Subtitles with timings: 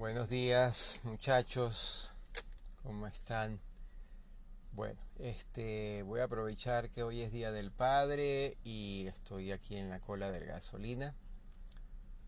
[0.00, 2.14] Buenos días muchachos,
[2.82, 3.60] ¿cómo están?
[4.72, 9.90] Bueno, este voy a aprovechar que hoy es Día del Padre y estoy aquí en
[9.90, 11.14] la cola de gasolina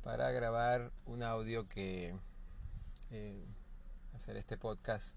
[0.03, 2.15] para grabar un audio que
[3.11, 3.47] eh,
[4.13, 5.17] hacer este podcast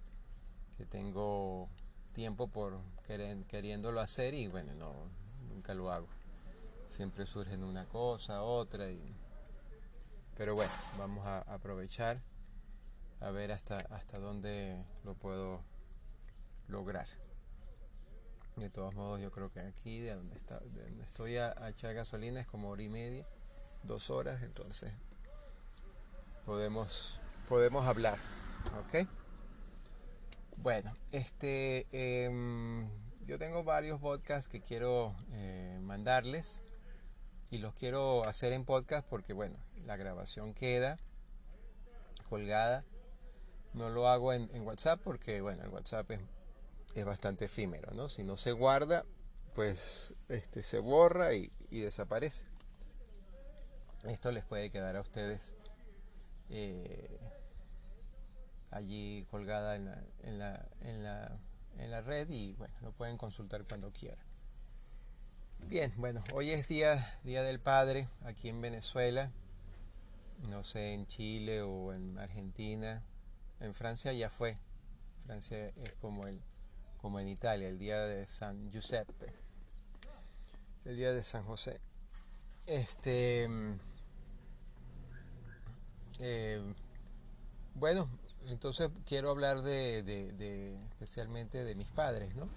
[0.77, 1.67] que tengo
[2.13, 2.79] tiempo por
[3.49, 4.93] queriéndolo hacer y bueno, no
[5.49, 6.07] nunca lo hago.
[6.87, 9.13] Siempre surgen una cosa, otra y
[10.37, 12.21] pero bueno, vamos a aprovechar
[13.19, 15.61] a ver hasta, hasta dónde lo puedo
[16.67, 17.07] lograr.
[18.55, 22.39] De todos modos, yo creo que aquí, de donde, está, donde estoy a, echar gasolina,
[22.39, 23.25] es como hora y media,
[23.83, 24.93] dos horas, entonces
[26.45, 28.17] podemos, podemos hablar.
[28.79, 29.07] ¿Ok?
[30.57, 32.89] Bueno, este, em,
[33.25, 36.61] yo tengo varios podcasts que quiero eh, mandarles
[37.51, 40.97] y los quiero hacer en podcast porque, bueno, la grabación queda
[42.29, 42.83] colgada.
[43.75, 46.21] No lo hago en, WhatsApp porque, bueno, el WhatsApp es,
[46.95, 48.09] es, bastante efímero, ¿no?
[48.09, 49.05] Si no se guarda,
[49.53, 52.45] pues este, se borra y, desaparece.
[54.03, 55.55] Esto les puede quedar a ustedes
[56.49, 57.19] eh,
[58.71, 61.37] allí colgada en la, en, la, en, la,
[61.77, 64.25] en la red y, bueno, lo pueden consultar cuando quieran.
[65.67, 69.31] Bien, bueno, hoy es día, día del Padre aquí en Venezuela
[70.49, 73.03] no sé, en Chile o en Argentina.
[73.59, 74.57] En Francia ya fue.
[75.25, 76.39] Francia es como el
[77.01, 79.31] como en Italia, el día de San Giuseppe.
[80.85, 81.79] El día de San José.
[82.65, 83.47] Este
[86.19, 86.61] eh,
[87.75, 88.07] bueno,
[88.47, 92.47] entonces quiero hablar de, de, especialmente de mis padres, ¿no?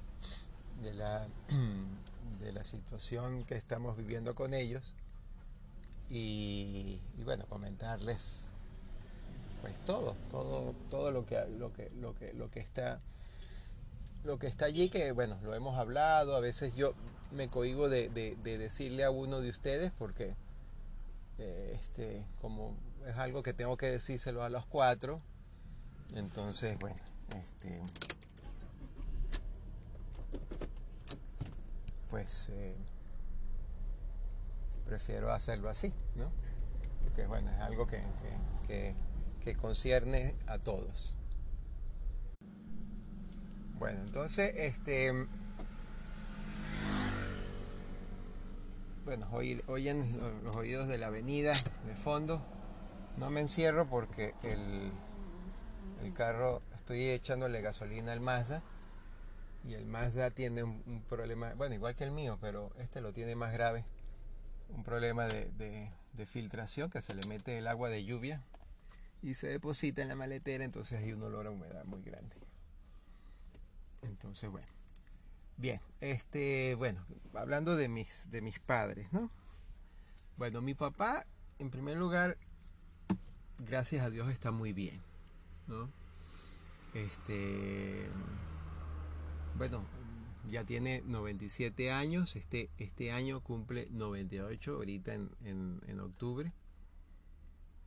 [0.83, 1.27] De la,
[2.41, 4.95] de la situación que estamos viviendo con ellos
[6.09, 8.49] y, bueno, comentarles
[9.61, 13.01] pues todo, todo, todo lo que, lo que, lo que, lo que está,
[14.25, 16.95] lo que está allí, que bueno, lo hemos hablado, a veces yo
[17.33, 18.09] me cohibo de,
[18.43, 20.35] decirle a uno de ustedes porque
[21.39, 22.75] eh, este, como
[23.07, 25.21] es algo que tengo que decírselo a los cuatro,
[26.15, 26.97] entonces bueno,
[27.37, 27.81] este
[32.11, 32.75] pues eh,
[34.87, 36.31] prefiero hacerlo así, ¿no?
[37.05, 38.03] Porque bueno, es algo que,
[38.67, 38.95] que,
[39.57, 41.15] concierne a todos.
[43.79, 45.27] Bueno, entonces, este...
[49.05, 51.53] Bueno, oyen los oídos de la avenida
[51.87, 52.43] de fondo.
[53.17, 54.93] No me encierro porque el,
[56.03, 58.63] el carro, estoy echándole gasolina al Mazda
[59.65, 63.35] y el Mazda tiene un, problema, bueno, igual que el mío, pero este lo tiene
[63.35, 63.85] más grave
[64.71, 65.91] un problema de,
[66.27, 68.43] filtración que se le mete el agua de lluvia
[69.23, 72.37] y se deposita en la maletera, entonces hay un olor a humedad muy grande.
[74.03, 74.69] Entonces, bueno.
[75.57, 79.29] Bien, este, bueno, hablando de mis, de mis padres, ¿no?
[80.37, 81.27] Bueno, mi papá,
[81.59, 82.39] en primer lugar,
[83.67, 85.01] gracias a Dios está muy bien,
[85.67, 85.91] ¿no?
[86.95, 88.09] Este,
[89.57, 89.85] bueno,
[90.49, 96.53] ya tiene 97 años, este, este año cumple 98, ahorita en, en, octubre.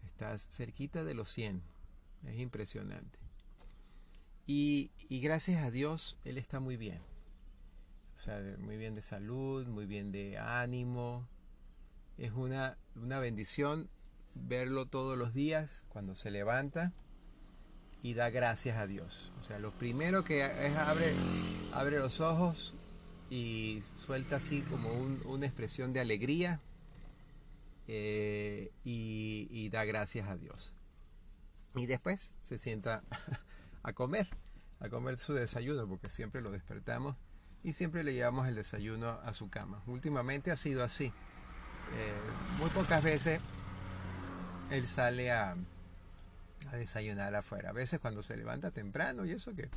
[0.05, 1.61] Está cerquita de los 100,
[2.25, 3.19] es impresionante.
[4.45, 6.99] Y, y, gracias a Dios, él está muy bien.
[8.17, 11.27] O sea, muy bien de salud, muy bien de ánimo.
[12.17, 13.89] Es una, una bendición
[14.35, 16.93] verlo todos los días cuando se levanta
[18.03, 19.31] y da gracias a Dios.
[19.39, 21.13] O sea, lo primero que es abre,
[21.73, 22.73] abre los ojos
[23.29, 24.89] y suelta así como
[25.25, 26.59] una expresión de alegría
[27.93, 30.73] eh, y, da gracias a Dios.
[31.75, 33.03] Y después se sienta
[33.83, 34.29] a comer,
[34.79, 37.17] a comer su desayuno, porque siempre lo despertamos
[37.63, 39.83] y siempre le llevamos el desayuno a su cama.
[39.87, 41.07] Últimamente ha sido así.
[41.07, 42.13] Eh,
[42.59, 43.41] muy pocas veces
[44.69, 45.57] él sale a,
[46.71, 47.71] a desayunar afuera.
[47.71, 49.69] A veces cuando se levanta temprano y eso que...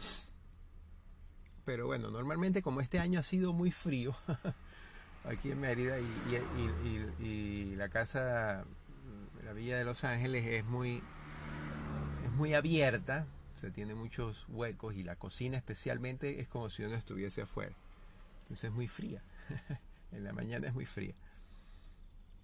[1.64, 4.14] Pero bueno, normalmente como este año ha sido muy frío
[5.24, 5.96] aquí en Mérida
[7.20, 8.64] y, la casa,
[9.44, 11.02] la Villa de Los Ángeles es muy,
[12.24, 16.94] es muy abierta, se tiene muchos huecos y la cocina especialmente es como si uno
[16.94, 17.74] estuviese afuera.
[18.42, 19.22] Entonces es muy fría.
[20.12, 21.14] en la mañana es muy fría.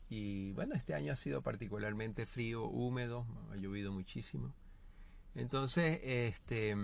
[0.09, 4.53] Y bueno, este año ha sido particularmente frío, húmedo, ha llovido muchísimo.
[5.37, 6.75] Entonces, este,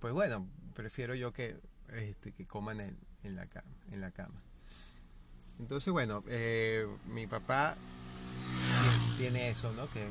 [0.00, 1.56] pues bueno, prefiero yo que,
[1.92, 3.48] este, que coman en, la
[3.92, 4.42] en la cama.
[5.58, 7.76] Entonces, bueno, eh, mi papá
[9.16, 9.88] tiene eso, ¿no?
[9.90, 10.06] Que,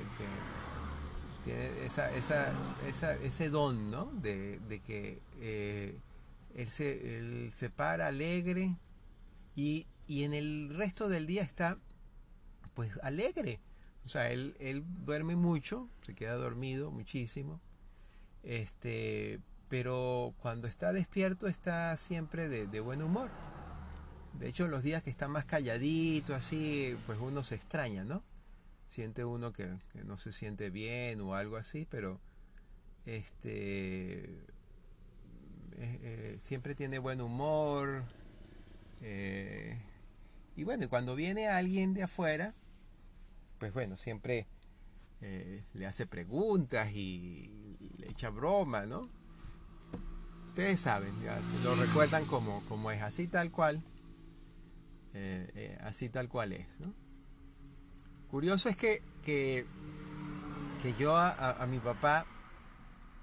[1.44, 2.54] tiene esa, esa,
[2.88, 4.06] esa, ese don, ¿no?
[4.06, 5.98] De, que eh,
[6.56, 8.76] él, se, él se para alegre
[9.56, 11.78] y, y en el resto del día está
[12.74, 13.60] pues alegre.
[14.06, 17.60] O sea, él, él duerme mucho, se queda dormido muchísimo.
[18.44, 23.30] Este, pero cuando está despierto está siempre de, buen humor.
[24.40, 28.24] De hecho, los días que está más calladito, así, pues uno se extraña, ¿no?
[28.90, 29.70] Siente uno que,
[30.06, 32.20] no se siente bien o algo así, pero
[33.06, 34.24] este
[35.78, 38.04] eh, eh, siempre tiene buen humor.
[39.02, 39.78] Eh,
[40.56, 42.54] y bueno, cuando viene alguien de afuera,
[43.60, 44.48] pues bueno, siempre
[45.74, 49.08] le hace preguntas y le echa broma, ¿no?
[50.48, 53.84] Ustedes saben, ya lo recuerdan como, como es, así tal cual,
[55.14, 56.94] eh, eh, así tal cual es, ¿no?
[58.30, 59.66] Curioso es que, que,
[60.82, 62.26] que yo a, mi papá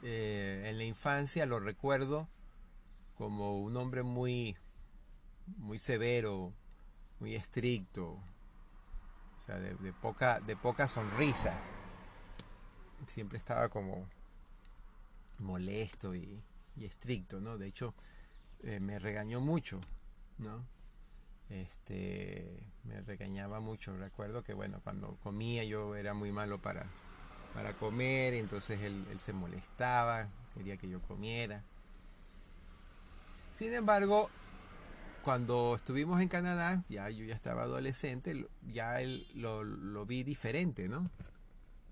[0.02, 2.28] en la infancia lo recuerdo
[3.16, 4.56] como un hombre muy,
[5.56, 6.52] muy severo,
[7.20, 11.58] muy estricto, o sea, de, poca, de poca sonrisa.
[13.06, 14.06] Siempre estaba como
[15.38, 16.42] molesto y,
[16.76, 17.58] y estricto, ¿no?
[17.58, 17.94] De hecho,
[18.62, 19.80] eh, me regañó mucho,
[20.38, 20.66] ¿no?
[21.50, 23.96] Este, me regañaba mucho.
[23.96, 26.86] Recuerdo que, bueno, cuando comía yo era muy malo para,
[27.54, 31.62] para comer, entonces él, él se molestaba, quería que yo comiera.
[33.54, 34.30] Sin embargo,
[35.22, 40.88] cuando estuvimos en Canadá, ya yo ya estaba adolescente, ya él lo, lo vi diferente,
[40.88, 41.10] ¿no?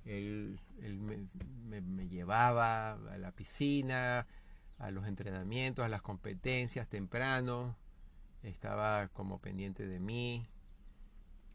[0.05, 1.26] Él, él me,
[1.64, 4.26] me, me, llevaba a la piscina,
[4.79, 7.76] a los entrenamientos, a las competencias temprano,
[8.43, 10.49] estaba como pendiente de mí.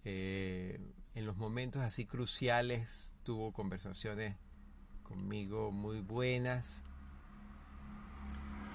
[0.03, 0.79] Eh,
[1.13, 4.35] en los momentos así cruciales tuvo conversaciones
[5.03, 6.83] conmigo muy buenas.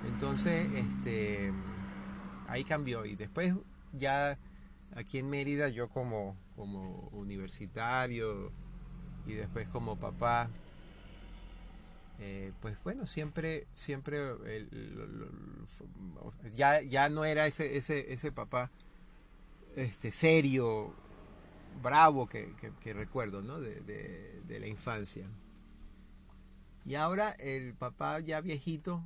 [0.04, 1.52] Entonces, este
[2.48, 3.04] ahí cambió.
[3.04, 3.54] Y después
[3.92, 4.38] ya
[4.94, 8.52] aquí en Mérida yo como, como universitario
[9.26, 10.50] y después como papá,
[12.18, 14.18] eh, pues bueno, siempre, siempre
[16.54, 18.70] ya, ya no era ese, ese, ese papá
[19.76, 20.94] este, serio,
[21.82, 23.60] bravo que, que, recuerdo ¿no?
[23.60, 25.28] de, de, la infancia.
[26.86, 29.04] Y ahora el papá ya viejito,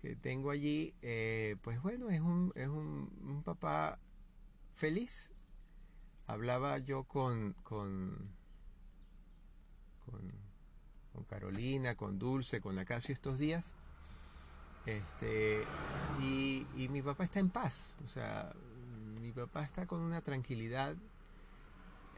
[0.00, 3.98] que tengo allí, eh, pues bueno, es un, es un, un, papá
[4.72, 5.32] feliz.
[6.26, 8.30] Hablaba yo con, con,
[11.14, 13.74] con Carolina, con Dulce, con Acacio estos días.
[14.84, 15.64] Este,
[16.20, 18.52] y, mi papá está en paz, o sea,
[19.20, 20.94] mi papá está con una tranquilidad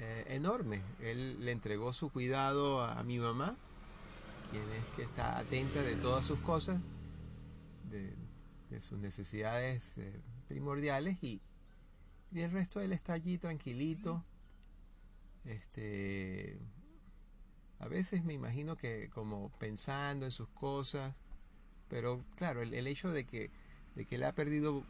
[0.00, 0.82] eh, enorme.
[1.00, 3.56] Él le entregó su cuidado a, mi mamá,
[4.50, 6.80] quien es que está atenta de todas sus cosas
[7.90, 8.16] de,
[8.70, 11.40] de sus necesidades eh, primordiales y,
[12.32, 14.24] y, el resto él está allí tranquilito.
[15.44, 16.58] Este,
[17.78, 21.14] a veces me imagino que como pensando en sus cosas,
[21.88, 23.50] pero claro, el, el hecho de que,
[23.94, 24.82] de que él ha perdido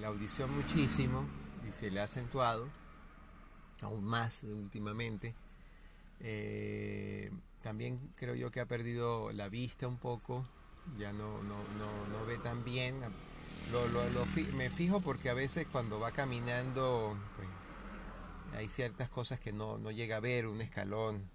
[0.00, 1.26] la audición muchísimo
[1.68, 2.68] y se le ha acentuado,
[3.82, 5.34] aún más últimamente,
[6.20, 7.30] eh,
[7.62, 10.46] también creo yo que ha perdido la vista un poco,
[10.98, 13.00] ya no, no, no, no ve tan bien.
[13.72, 17.48] Lo, lo, lo fi me fijo porque a veces cuando va caminando pues,
[18.54, 21.30] hay ciertas cosas que no, no llega a ver, un escalón.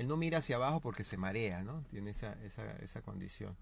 [0.00, 1.82] Él no mira hacia abajo porque se marea, ¿no?
[1.90, 3.54] Tiene esa, esa, esa condición.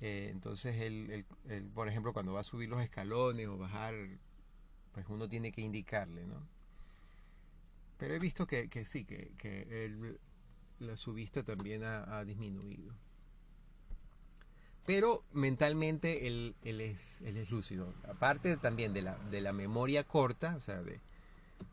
[0.00, 1.26] Eh, entonces, él,
[1.74, 3.92] por ejemplo, cuando va a subir los escalones o bajar,
[4.92, 6.46] pues uno tiene que indicarle, ¿no?
[7.98, 10.20] Pero he visto que, que sí, que, que él,
[10.78, 12.94] la, su vista también ha, ha disminuido
[14.86, 17.92] pero mentalmente él, él, es, él es lúcido.
[18.08, 21.00] Aparte también de la, de la memoria corta, o sea, de,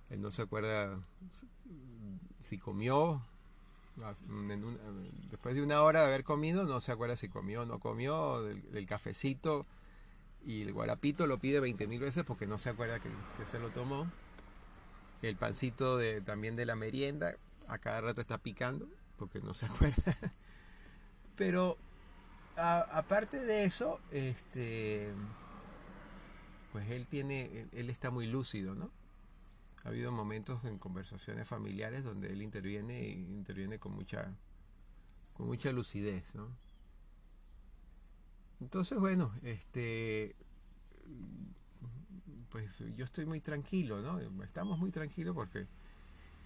[0.10, 1.00] él no se acuerda
[2.40, 3.24] si comió,
[5.32, 8.42] después de una hora de haber comido, no se acuerda si comió o no comió,
[8.44, 9.66] del, del, cafecito
[10.46, 13.10] y el guarapito lo pide 20 mil veces porque no se acuerda que,
[13.46, 14.10] se lo tomó.
[15.22, 17.36] El pancito de, también de la merienda,
[17.68, 18.88] a cada rato está picando
[19.18, 20.16] porque no se acuerda.
[21.36, 21.78] Pero
[22.56, 25.12] aparte de eso, este,
[26.72, 28.90] pues él tiene, él, está muy lúcido, ¿no?
[29.88, 34.36] Ha habido momentos en conversaciones familiares donde él interviene y interviene con mucha,
[35.32, 36.50] con mucha lucidez, ¿no?
[38.60, 40.36] Entonces, bueno, este,
[42.50, 44.20] pues yo estoy muy tranquilo, ¿no?
[44.44, 45.68] Estamos muy tranquilos porque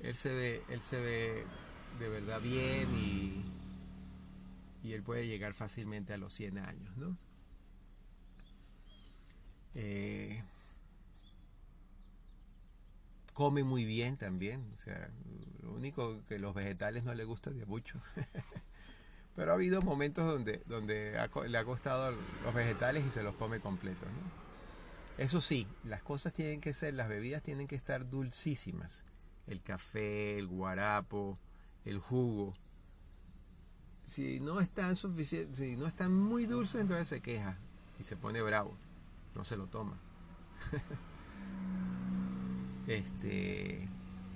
[0.02, 1.44] él se ve, él se ve
[1.98, 3.44] de verdad bien y,
[4.88, 7.18] y él puede llegar fácilmente a los 100 años, ¿no?
[9.74, 10.44] Eh,
[13.34, 15.10] come muy bien también, o sea,
[15.64, 18.02] lo único que los vegetales no le gustan de mucho.
[19.36, 22.12] Pero ha habido momentos donde, donde le ha costado
[22.44, 24.10] los vegetales y se los come completos.
[25.18, 29.06] Eso sí, las cosas tienen que ser, las bebidas tienen que estar dulcísimas.
[29.48, 31.38] El café, el guarapo,
[31.86, 32.54] el jugo.
[34.06, 37.58] Si no están suficientes, si no están muy dulces, entonces se queja
[38.00, 38.76] y se pone bravo.
[39.36, 39.98] No se lo toma.
[42.88, 43.88] este,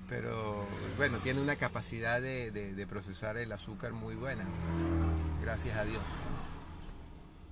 [0.09, 0.65] pero
[0.97, 4.45] bueno, tiene una capacidad de, de procesar el azúcar muy buena.
[5.41, 6.01] Gracias a Dios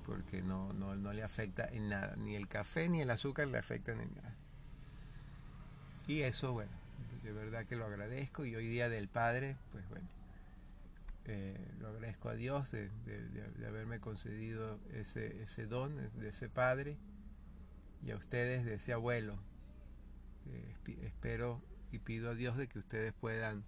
[0.05, 3.57] porque no, no, no, le afecta en nada, ni el café ni el azúcar le
[3.57, 4.35] afectan en nada.
[6.07, 6.71] Y eso, bueno,
[7.23, 10.07] de verdad que lo agradezco y hoy día del Padre, pues bueno,
[11.25, 12.89] eh, lo agradezco a Dios de,
[13.65, 16.97] haberme concedido ese, ese don de ese Padre
[18.05, 19.37] y a ustedes de ese abuelo.
[21.03, 23.63] Espero y pido a Dios de que ustedes puedan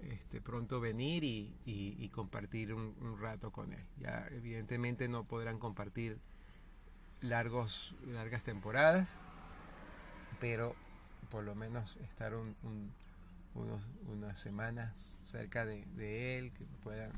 [0.00, 3.84] este, pronto venir y, compartir un, rato con él.
[3.98, 6.18] Ya evidentemente no podrán compartir
[7.20, 9.18] largos, largas temporadas,
[10.40, 10.74] pero
[11.30, 12.32] por lo menos estar
[13.54, 17.10] unas semanas cerca de, él, que puedan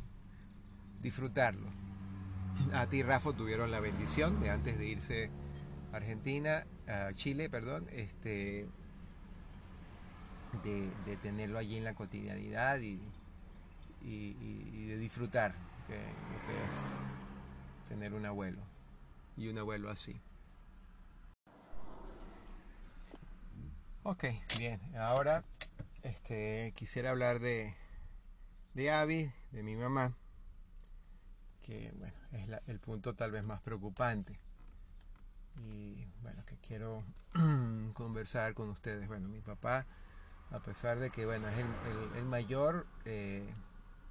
[1.00, 1.68] disfrutarlo.
[2.73, 5.30] A ti, Rafa, tuvieron la bendición de antes de irse
[5.92, 8.66] a Argentina, a Chile, perdón, este,
[10.62, 13.00] de, tenerlo allí en la cotidianidad y,
[14.02, 18.62] de disfrutar lo que es tener un abuelo
[19.37, 20.21] y un abuelo así.
[24.02, 24.25] Ok,
[24.59, 25.45] bien, ahora
[26.02, 27.75] este, quisiera hablar de,
[28.75, 30.14] de Abby, de mi mamá,
[31.62, 34.38] que bueno, es el punto tal vez más preocupante
[35.59, 37.05] y bueno, que quiero
[37.95, 39.09] conversar con ustedes.
[39.09, 39.87] Bueno, mi papá
[40.50, 41.57] a pesar de que bueno es
[42.17, 43.45] el, mayor eh,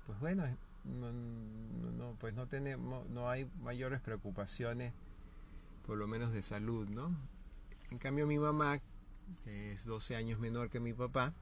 [0.05, 0.43] pues bueno
[0.85, 4.93] no, pues no tenemos no hay mayores preocupaciones
[5.85, 7.15] por lo menos de salud no
[7.91, 8.79] en cambio mi mamá
[9.43, 11.33] que es 12 años menor que mi papá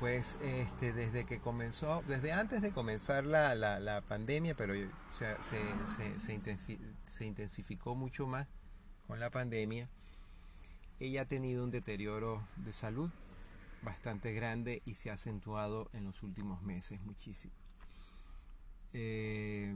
[0.00, 4.74] pues este desde que comenzó desde antes de comenzar la, la, pandemia pero
[5.12, 6.40] se, se,
[7.06, 8.46] se intensificó mucho más
[9.06, 9.88] con la pandemia
[10.98, 13.10] ella ha tenido un deterioro de salud
[13.82, 17.54] bastante grande y se ha acentuado en los últimos meses muchísimo.
[18.92, 19.74] Eh,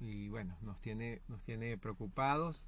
[0.00, 2.66] y bueno, nos tiene, nos tiene preocupados.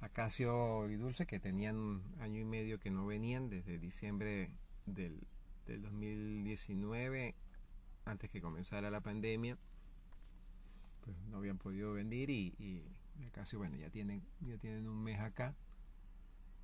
[0.00, 4.50] Acacio y Dulce, que tenían un año y medio que no venían desde diciembre
[4.86, 5.20] del,
[5.66, 7.36] 2019,
[8.04, 9.56] antes que comenzara la pandemia,
[11.02, 12.82] pues no habían podido venir y, y
[13.28, 15.54] Acacio, bueno, ya tienen, ya tienen un mes acá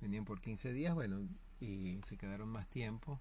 [0.01, 1.27] venían por 15 días, bueno,
[1.59, 3.19] y se quedaron más tiempo.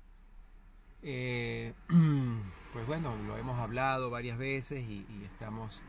[1.02, 1.74] Eh,
[2.72, 5.80] pues bueno, lo hemos hablado varias veces y, estamos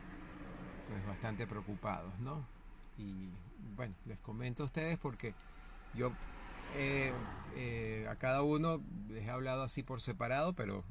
[0.88, 2.46] pues bastante preocupados, ¿no?
[2.96, 3.28] Y
[3.76, 5.34] bueno, les comento a ustedes porque
[5.94, 6.12] yo
[6.76, 7.12] eh,
[7.56, 10.84] eh, a cada uno les he hablado así por separado, pero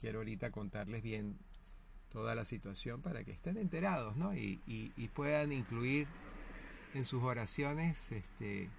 [0.00, 1.38] quiero ahorita contarles bien
[2.10, 4.34] toda la situación para que estén enterados, ¿no?
[4.34, 6.06] Y, y puedan incluir
[6.94, 8.70] en sus oraciones este,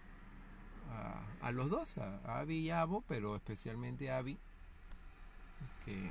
[1.42, 4.38] a, los dos, a, Abby y a pero especialmente a Abby,
[5.86, 6.10] que,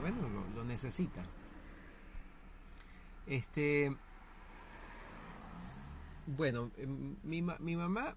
[0.00, 0.16] bueno,
[0.54, 1.22] lo, necesita.
[3.26, 3.94] Este,
[6.26, 8.16] bueno, em, mi, mi mamá,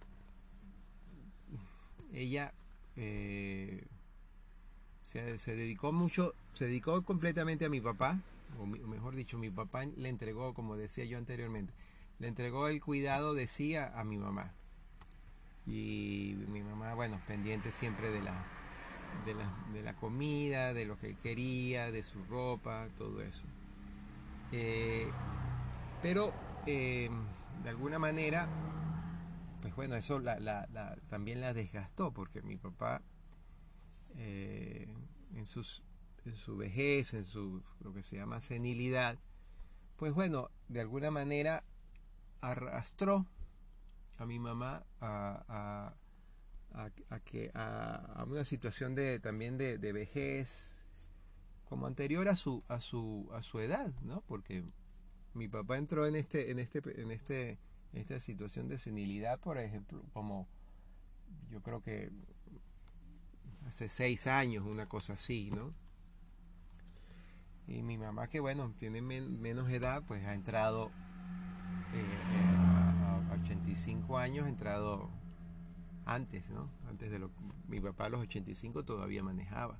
[2.13, 2.53] ella
[2.95, 3.85] eh,
[5.01, 8.19] se, se, dedicó mucho, se dedicó completamente a mi papá,
[8.59, 11.73] o mejor dicho, mi papá le entregó, como decía yo anteriormente,
[12.19, 14.53] le entregó el cuidado, decía, a mi mamá
[15.65, 18.45] y mi mamá, bueno, pendiente siempre de la,
[19.25, 23.45] de la, de la comida, de lo que él quería, de su ropa, todo eso.
[24.51, 25.09] Eh,
[26.01, 26.33] pero
[26.67, 27.09] eh,
[27.63, 28.47] de alguna manera,
[29.61, 30.67] pues bueno, eso la,
[31.07, 33.01] también la desgastó, porque mi papá
[34.15, 34.87] eh,
[35.33, 35.81] en, sus,
[36.25, 39.17] en su vejez, en su lo que se llama senilidad,
[39.95, 41.63] pues bueno, de alguna manera
[42.41, 43.25] arrastró
[44.17, 45.93] a mi mamá a,
[46.73, 50.85] a, que, a, una situación de, también de, vejez
[51.65, 54.21] como anterior a su, a su, a su edad, ¿no?
[54.27, 54.63] Porque
[55.33, 57.59] mi papá entró en este, en este, en este,
[57.93, 60.47] esta situación de senilidad, por ejemplo, como
[61.49, 62.11] yo creo que
[63.67, 65.73] hace seis años, una cosa así, ¿no?
[67.67, 70.91] Y mi mamá, que bueno, tiene menos edad, pues ha entrado
[71.93, 72.03] eh,
[72.49, 72.52] a,
[73.43, 75.09] 85 años, entrado
[76.05, 76.69] antes, ¿no?
[76.89, 77.29] Antes de lo
[77.67, 79.77] mi papá a los 85 todavía manejaba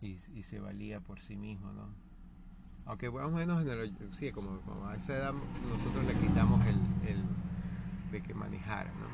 [0.00, 1.86] y, se valía por sí mismo, ¿no?
[2.86, 5.34] Aunque más o menos en el, sí, como, a esa edad
[5.68, 6.76] nosotros le quitamos el,
[7.08, 7.24] el
[8.10, 9.06] de que manejara, ¿no?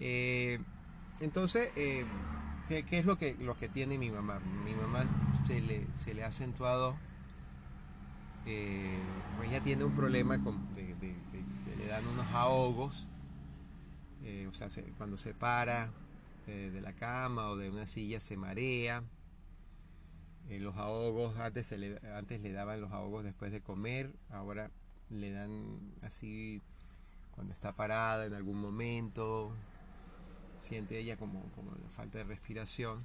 [0.00, 0.60] Eh,
[1.20, 2.04] entonces, eh,
[2.68, 4.40] ¿qué, es lo que, lo que tiene mi mamá?
[4.64, 5.04] Mi mamá
[5.46, 6.94] se le, se le ha acentuado,
[8.48, 8.98] eh,
[9.44, 10.94] ella tiene un problema con, de,
[11.78, 13.06] le dan unos ahogos,
[14.52, 15.90] sea, cuando se para
[16.46, 19.04] de la cama o de una silla se marea.
[20.48, 24.70] los ahogos, antes, le, antes le daban los ahogos después de comer, ahora
[25.10, 26.62] le dan así
[27.32, 29.52] cuando está parada en algún momento,
[30.58, 33.04] siente ella como, como falta de respiración.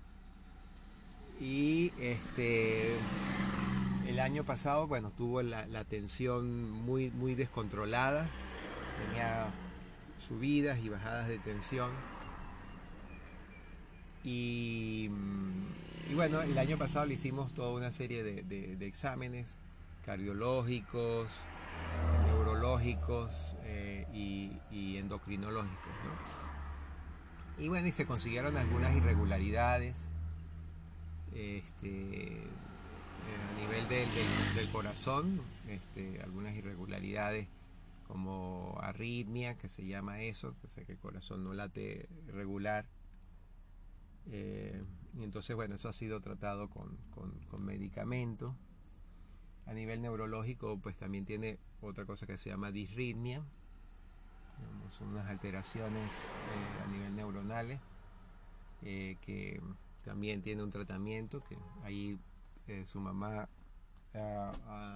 [1.40, 2.96] Y este
[4.08, 8.30] el año pasado, bueno, tuvo la, tensión muy, muy descontrolada,
[9.08, 9.48] tenía
[10.18, 11.92] subidas y bajadas de tensión.
[14.24, 15.10] Y,
[16.10, 19.58] y, bueno, el año pasado le hicimos toda una serie de, exámenes
[20.06, 21.30] cardiológicos,
[22.26, 25.94] neurológicos eh, y, endocrinológicos.
[26.06, 27.64] ¿no?
[27.64, 30.10] Y bueno, y se consiguieron algunas irregularidades
[31.36, 32.44] este,
[33.32, 37.48] a nivel del, corazón, este, algunas irregularidades
[38.08, 42.86] como arritmia, que se llama eso, que sé que el corazón no late regular.
[44.28, 44.84] Eh,
[45.18, 46.98] y entonces, bueno, eso ha sido tratado con,
[47.50, 48.56] con medicamento.
[49.66, 53.44] A nivel neurológico, pues también tiene otra cosa que se llama disritmia,
[54.98, 57.80] son unas alteraciones eh, a nivel neuronales
[58.84, 59.62] eh, que
[60.06, 62.20] también tiene un tratamiento que ahí
[62.68, 63.48] eh, su mamá
[64.14, 64.96] ha,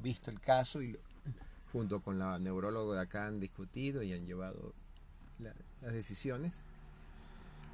[0.00, 0.98] visto el caso y
[1.72, 4.74] junto con la neuróloga de acá han discutido y han llevado
[5.38, 6.64] las decisiones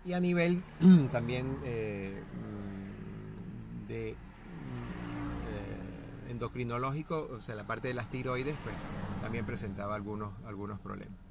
[0.05, 0.63] y a nivel
[1.11, 1.63] también mm,
[3.87, 8.75] de mm, endocrinológico, o sea, la parte de las tiroides, pues
[9.21, 11.30] también presentaba algunos, algunos problemas.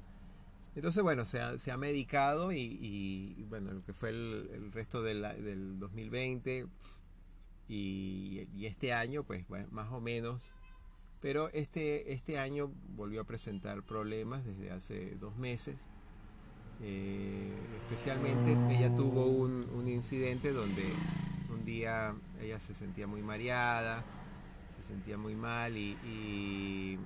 [0.74, 5.78] Entonces, bueno, se ha, se ha medicado y, bueno, lo que fue el, resto del
[5.78, 6.66] 2020
[7.68, 10.42] y, este año, pues más o menos.
[11.20, 15.76] Pero este, este año volvió a presentar problemas desde hace dos meses.
[16.82, 17.52] Eh,
[17.82, 20.84] especialmente ella tuvo un, un incidente donde
[21.50, 24.02] un día ella se sentía muy mareada,
[24.74, 26.98] se sentía muy mal y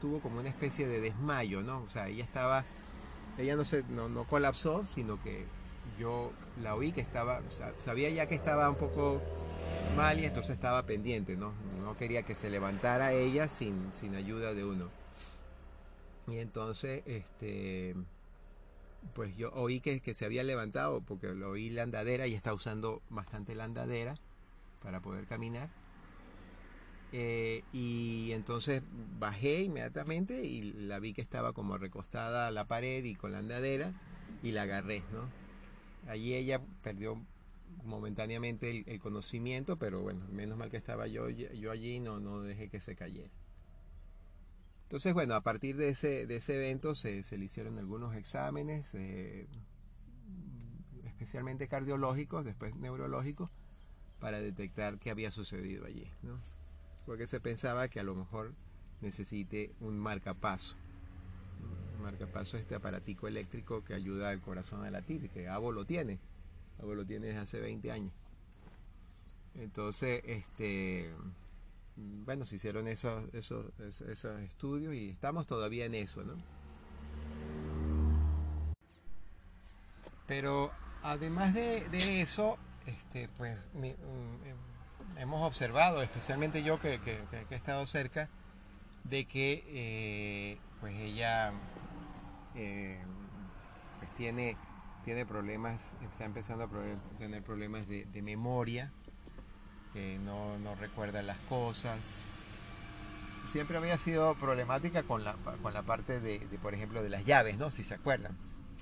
[0.00, 1.82] tuvo como una especie de desmayo, ¿no?
[1.82, 2.64] O sea, ella estaba,
[3.38, 5.44] ella no, se, no, colapsó, sino que
[5.98, 7.40] yo la oí que estaba,
[7.78, 9.20] sabía ya que estaba un poco
[9.96, 11.52] mal y entonces estaba pendiente, ¿no?
[11.82, 14.88] No quería que se levantara ella sin, sin ayuda de uno.
[16.28, 17.94] Y entonces, este,
[19.14, 22.54] pues yo oí que, que se había levantado porque lo oí la andadera y está
[22.54, 24.16] usando bastante la andadera
[24.82, 25.68] para poder caminar.
[27.16, 28.82] Eh, y entonces
[29.20, 33.38] bajé inmediatamente y la vi que estaba como recostada a la pared y con la
[33.38, 33.92] andadera
[34.42, 36.10] y la agarré, ¿no?
[36.10, 37.22] Allí ella perdió
[37.84, 42.68] momentáneamente el, conocimiento, pero bueno, menos mal que estaba yo, yo allí no, no dejé
[42.68, 43.30] que se cayera.
[44.82, 48.92] Entonces, bueno, a partir de ese, de ese evento se, se le hicieron algunos exámenes,
[48.94, 49.46] eh,
[51.04, 53.50] especialmente cardiológicos, después neurológicos,
[54.18, 56.36] para detectar qué había sucedido allí, ¿no?
[57.06, 58.52] Porque se pensaba que a lo mejor
[59.00, 60.76] necesite un marcapaso.
[61.96, 65.84] Un marcapaso es este aparatico eléctrico que ayuda al corazón a latir, que Abo lo
[65.84, 66.18] tiene.
[66.80, 68.12] Abo lo tiene desde hace 20 años.
[69.54, 71.10] Entonces, este,
[71.96, 76.34] bueno, se hicieron esos, esos, esos estudios y estamos todavía en eso, ¿no?
[80.26, 83.94] Pero además de, de eso, este, pues mi,
[85.18, 87.00] hemos observado, especialmente yo que,
[87.50, 88.28] he estado cerca,
[89.04, 91.52] de que eh, pues ella
[92.54, 92.98] eh,
[93.98, 94.56] pues tiene,
[95.04, 98.90] tiene problemas, está empezando a tener problemas de, memoria,
[99.92, 102.26] que no, recuerda las cosas.
[103.44, 107.58] Siempre había sido problemática con la, con la parte de, por ejemplo, de las llaves,
[107.58, 107.70] ¿no?
[107.70, 108.36] Si se acuerdan.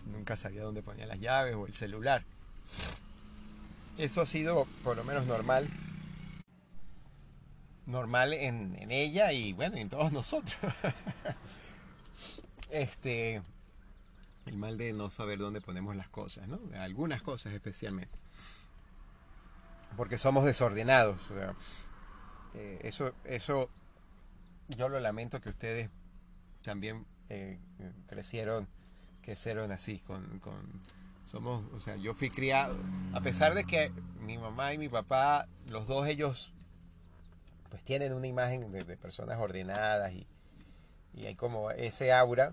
[0.06, 2.24] Nunca sabía dónde ponía las llaves o el celular.
[3.98, 5.68] Eso ha sido por lo menos normal
[7.86, 10.56] normal en, ella y bueno, en todos nosotros.
[12.70, 13.42] este,
[14.46, 16.60] El mal de no saber dónde ponemos las cosas, ¿no?
[16.78, 18.18] Algunas cosas especialmente.
[19.96, 21.20] Porque somos desordenados.
[22.54, 23.68] Eh, eso, eso
[24.68, 25.90] yo lo lamento que ustedes
[26.62, 27.58] también eh,
[28.06, 28.68] crecieron
[29.70, 30.54] así, con, con,
[31.26, 32.76] somos, o sea, yo fui criado,
[33.12, 36.50] a pesar de que mi mamá y mi papá, los dos ellos,
[37.72, 40.26] pues tienen una imagen de, personas ordenadas y,
[41.14, 42.52] y hay como ese aura,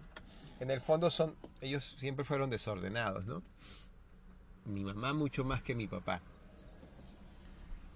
[0.62, 3.43] en el fondo son, ellos siempre fueron desordenados, ¿no?
[4.63, 6.21] Mi mamá mucho más que mi papá.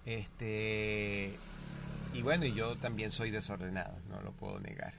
[0.04, 1.34] Este,
[2.12, 4.92] y bueno, y yo también soy desordenado, no lo puedo negar.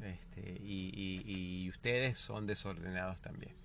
[0.00, 3.56] Este, y, ustedes son desordenados también.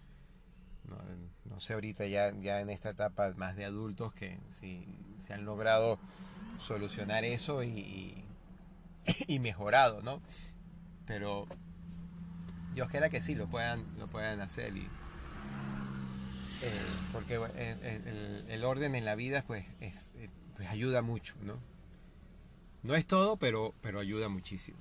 [1.45, 4.87] No, sé ahorita ya, ya en esta etapa más de adultos que si
[5.19, 5.99] se han logrado
[6.59, 8.23] solucionar eso y,
[9.27, 10.21] y mejorado, ¿no?
[11.05, 11.47] Pero
[12.73, 14.87] Dios quiera que sí lo puedan, lo puedan hacer y,
[16.61, 16.71] eh,
[17.13, 21.57] porque el, el, orden en la vida pues, es, eh, pues ayuda mucho, ¿no?
[22.83, 24.77] No es todo, pero, pero ayuda muchísimo.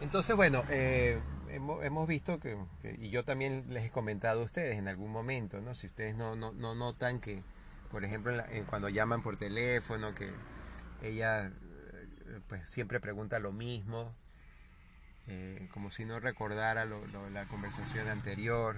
[0.00, 2.58] Entonces, bueno, eh, hemos, visto que,
[2.98, 5.74] y yo también les he comentado a ustedes en algún momento, ¿no?
[5.74, 7.42] Si ustedes no, no, no notan que,
[7.92, 8.32] por ejemplo,
[8.66, 10.28] cuando llaman por teléfono, que
[11.02, 14.14] ella eh, pues siempre pregunta lo mismo,
[15.28, 18.76] eh, como si no recordara la conversación anterior.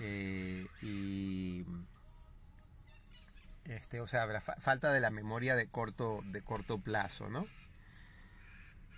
[0.00, 1.64] y
[3.64, 7.46] este, o sea, la falta de la memoria de corto, de corto plazo, ¿no?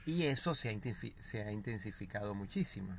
[0.06, 2.96] Y eso se ha, se ha intensificado muchísimo.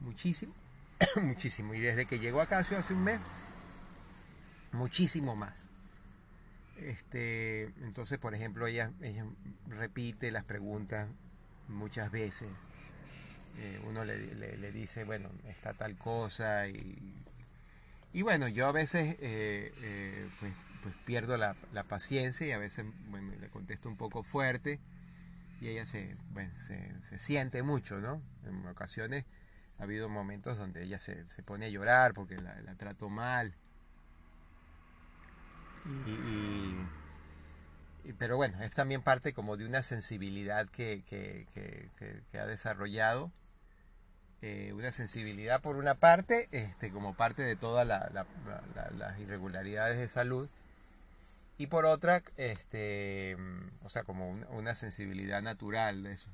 [0.00, 0.54] Muchísimo,
[1.22, 1.74] muchísimo.
[1.74, 3.20] Y desde que llegó a Casio hace un mes,
[4.72, 5.66] muchísimo más.
[6.76, 9.26] Este, entonces, por ejemplo, ella, ella
[9.68, 11.08] repite las preguntas
[11.68, 12.48] muchas veces.
[13.58, 17.14] Eh, uno le, dice, bueno, está tal cosa y,
[18.12, 20.52] y bueno, yo a veces eh, eh, pues
[20.82, 21.54] pues pierdo la,
[21.88, 24.80] paciencia y a veces bueno, le contesto un poco fuerte
[25.60, 26.16] y ella se,
[26.52, 28.22] se, siente mucho, ¿no?
[28.44, 29.26] En ocasiones
[29.78, 33.54] ha habido momentos donde ella se, pone a llorar porque la, trato mal.
[36.06, 36.76] Y,
[38.18, 41.02] pero bueno, es también parte como de una sensibilidad que,
[42.34, 43.30] ha desarrollado.
[44.42, 50.48] Eh, una sensibilidad por una parte, este, como parte de todas las irregularidades de salud,
[51.60, 53.36] y por otra, este,
[53.84, 56.30] o sea, como una sensibilidad natural de eso.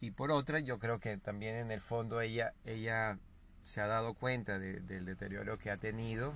[0.00, 3.18] Y por otra, yo creo que también en el fondo ella, ella
[3.62, 6.32] se ha dado cuenta del deterioro que ha tenido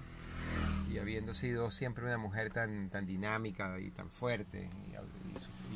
[0.91, 4.95] y habiendo sido siempre una mujer tan, tan dinámica y tan fuerte y,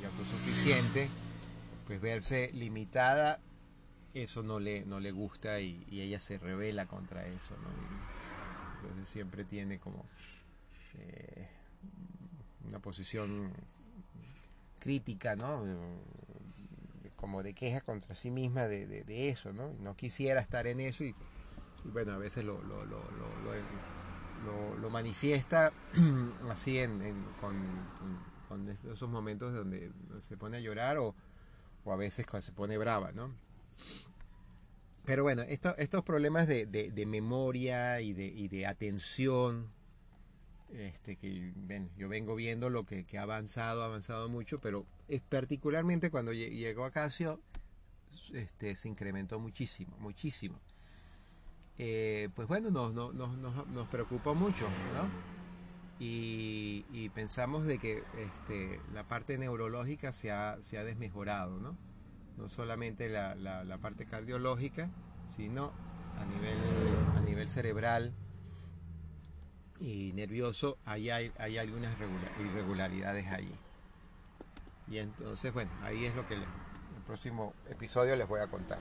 [0.04, 1.08] autosuficiente,
[1.86, 3.38] pues verse limitada,
[4.14, 7.54] eso no le, no le gusta y, ella se revela contra eso.
[7.62, 7.68] ¿no?
[8.82, 10.06] entonces siempre tiene como...
[10.98, 11.48] Eh,
[12.70, 13.52] una posición
[14.78, 15.64] crítica, ¿no?
[17.16, 19.72] Como de queja contra sí misma de, eso, ¿no?
[19.80, 21.14] No quisiera estar en eso y,
[21.84, 23.00] bueno, a veces lo, lo, lo
[24.90, 25.72] manifiesta
[26.50, 26.98] así en,
[27.40, 27.54] con,
[28.48, 31.14] con, esos momentos donde se pone a llorar o,
[31.84, 33.32] o a veces cuando se pone brava, ¿no?
[35.04, 39.70] Pero bueno, estos problemas de, de, memoria y de, y de atención
[40.72, 45.20] este, que ven, yo vengo viendo lo que, ha avanzado, ha avanzado mucho, pero es
[45.22, 47.40] particularmente cuando llegó a Casio,
[48.34, 50.60] este, se incrementó muchísimo, muchísimo.
[51.82, 55.08] Eh, pues bueno, nos, nos, nos, nos, preocupó mucho, ¿no?
[55.98, 61.78] Y, pensamos de que este, la parte neurológica se ha, se ha desmejorado, ¿no?
[62.36, 64.90] No solamente la, la, parte cardiológica,
[65.34, 65.72] sino
[66.18, 66.58] a nivel,
[67.16, 68.12] a nivel cerebral,
[69.78, 71.96] y nervioso, hay, hay algunas
[72.38, 73.54] irregularidades allí.
[74.86, 78.80] Y entonces, bueno, ahí es lo que en el próximo episodio les voy a contar.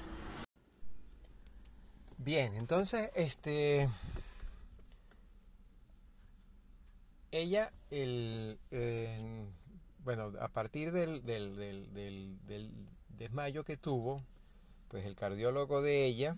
[2.29, 3.89] Bien, entonces, este...
[7.31, 8.59] Ella, el,
[10.03, 11.91] bueno, a partir del, del, del,
[12.45, 12.71] del,
[13.17, 14.21] desmayo que tuvo,
[14.89, 16.35] pues el cardiólogo de ella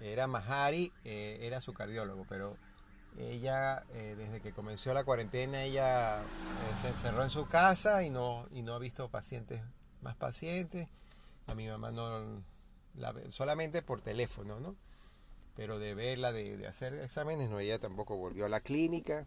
[0.00, 2.56] era Mahari, eh, era su cardiólogo, pero
[3.16, 6.24] ella, eh, desde que comenzó la cuarentena, ella eh,
[6.82, 9.62] se encerró en su casa y no, y no ha visto pacientes,
[10.02, 10.88] más pacientes.
[11.46, 12.42] A mi mamá no,
[12.96, 14.74] la, solamente por teléfono, ¿no?
[15.56, 19.26] Pero de verla, de, hacer exámenes, no, ella tampoco volvió a la clínica.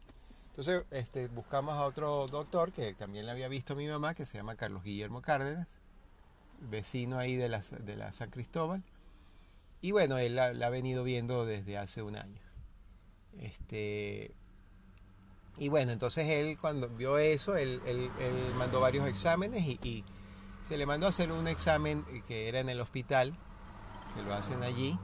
[0.49, 4.37] Entonces, este, buscamos a otro doctor que también le había visto mi mamá, que se
[4.37, 5.67] llama Carlos Guillermo Cárdenas,
[6.69, 8.83] vecino ahí de la, de la San Cristóbal.
[9.81, 12.41] Y bueno, él la, ha venido viendo desde hace un año.
[13.39, 14.33] Este,
[15.57, 17.79] y bueno, entonces él cuando vio eso, él,
[18.57, 20.03] mandó varios exámenes y,
[20.63, 23.37] se le mandó a hacer un examen que era en el hospital,
[24.13, 24.99] que lo hacen allí.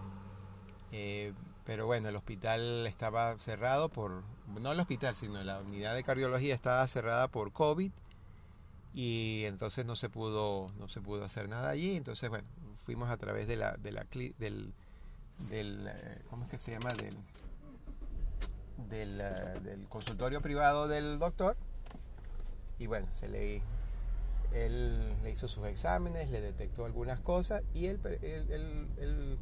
[0.95, 1.33] Eh,
[1.65, 4.23] pero bueno, el hospital estaba cerrado por,
[4.61, 7.91] no el hospital, sino la unidad de cardiología estaba cerrada por COVID
[8.93, 11.95] y entonces no se pudo, no se pudo hacer nada allí.
[11.95, 12.47] Entonces, bueno,
[12.85, 14.05] fuimos a través de la, de la
[14.37, 14.71] del,
[15.49, 16.89] del, eh, ¿cómo es que se llama?
[16.93, 17.17] Del,
[18.89, 21.57] del, eh, del, consultorio privado del doctor.
[22.77, 23.63] Y bueno, se le,
[24.53, 29.39] él le hizo sus exámenes, le detectó algunas cosas y él, él, él,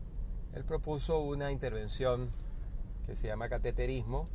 [0.54, 2.30] él propuso una intervención
[3.06, 4.28] que se llama cateterismo.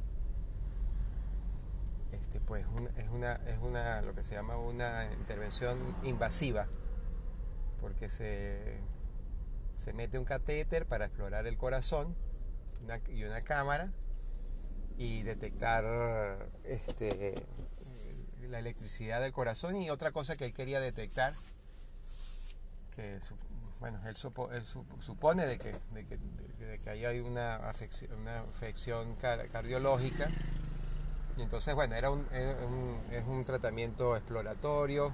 [2.13, 6.67] Este, pues es una, es una, lo que se llama una intervención invasiva,
[7.81, 8.81] porque se
[9.77, 12.17] se mete un catéter para explorar el corazón
[13.09, 13.93] y una cámara
[14.97, 17.35] y detectar este,
[18.49, 21.35] la electricidad del corazón y otra cosa que él quería detectar
[22.95, 23.21] que
[23.81, 30.29] bueno él, supone de que, de que, de, ahí hay una afección, una afección cardiológica
[31.37, 32.27] y entonces bueno era un,
[33.11, 35.13] es un tratamiento exploratorio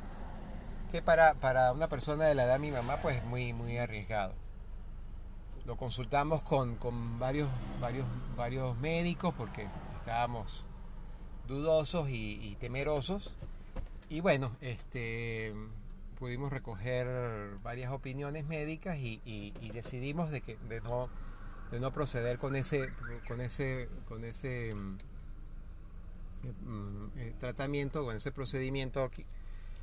[0.90, 3.78] que para, para una persona de la edad de mi mamá pues es muy muy
[3.78, 4.34] arriesgado
[5.64, 6.76] lo consultamos con,
[7.18, 7.48] varios,
[7.80, 10.64] varios, varios médicos porque estábamos
[11.46, 13.30] dudosos y, temerosos.
[14.08, 15.54] Y bueno, este,
[16.22, 17.08] pudimos recoger
[17.64, 21.08] varias opiniones médicas y, decidimos de, que, de, no,
[21.72, 22.90] de no proceder con ese,
[23.26, 24.98] con ese, con ese mm,
[27.16, 29.10] eh, tratamiento, con ese procedimiento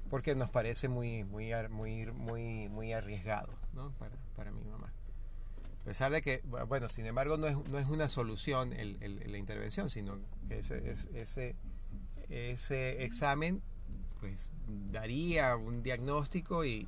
[0.09, 3.53] porque nos parece muy, muy, muy, muy, muy arriesgado
[3.99, 4.93] para, para mi mamá.
[5.81, 9.89] A pesar de que, bueno, sin embargo, no es, no es una solución la intervención,
[9.89, 11.57] sino que ese, ese,
[12.29, 13.61] ese examen
[14.19, 14.51] pues
[14.91, 16.85] daría un diagnóstico y,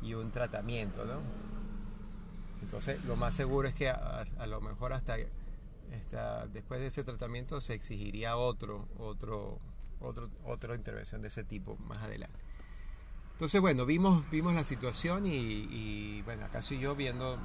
[0.00, 1.20] y, un tratamiento, ¿no?
[2.60, 5.16] Entonces, lo más seguro es que a, lo mejor hasta,
[6.52, 9.58] después de ese tratamiento se exigiría otro, otro,
[10.00, 12.38] otro, otra intervención de ese tipo más adelante.
[13.32, 17.38] Entonces, bueno, vimos, vimos la situación y, y bueno, acaso yo viendo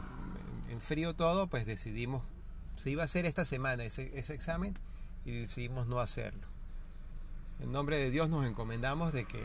[0.69, 2.23] en frío todo, pues decidimos,
[2.75, 4.77] se iba a hacer esta semana ese examen
[5.25, 6.47] y decidimos no hacerlo.
[7.59, 9.43] En nombre de Dios nos encomendamos de que,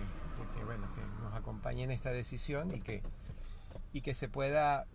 [0.65, 3.03] bueno, que nos acompañe en esta decisión y que,
[3.93, 4.87] y que se pueda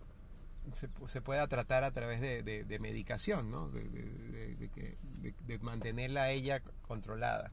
[0.73, 3.69] se, pueda tratar a través de, medicación, ¿no?
[3.69, 7.51] de, mantenerla a ella controlada.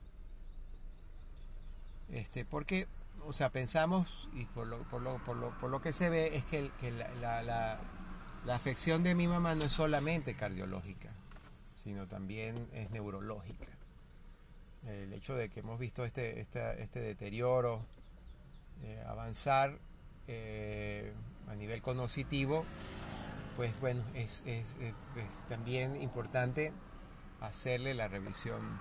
[2.08, 2.86] Este, porque,
[3.24, 6.36] o sea, pensamos, y por lo, por lo, por lo, por lo que se ve,
[6.36, 7.80] es que, que la, la,
[8.44, 11.10] la afección de mi mamá no es solamente cardiológica,
[11.74, 13.73] sino también es neurológica.
[14.86, 17.86] El hecho de que hemos visto este, este, este deterioro
[18.82, 19.78] eh, avanzar
[20.28, 21.12] eh,
[21.48, 22.64] a nivel cognitivo,
[23.56, 24.44] pues bueno, es,
[25.48, 26.72] también importante
[27.40, 28.78] hacerle la revisión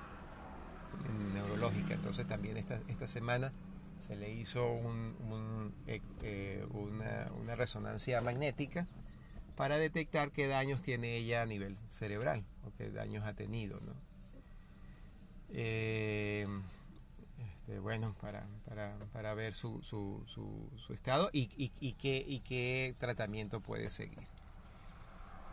[1.33, 1.93] neurológica.
[1.93, 3.53] Entonces también esta, esta semana
[3.99, 4.81] se le hizo
[5.87, 8.87] eh, una, una resonancia magnética
[9.55, 13.79] para detectar qué daños tiene ella a nivel cerebral o qué daños ha tenido.
[13.81, 13.93] ¿no?
[15.49, 15.92] Eh,
[17.93, 22.95] bueno, para, para, para ver su, su, su, estado y, y, y, qué, y qué
[22.97, 24.27] tratamiento puede seguir.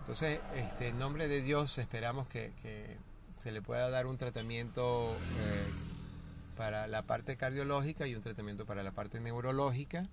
[0.01, 2.97] Entonces, este, en nombre de Dios esperamos que, que
[3.37, 5.71] se le pueda dar un tratamiento eh,
[6.57, 10.09] para la parte cardiológica y un tratamiento para la parte neurológica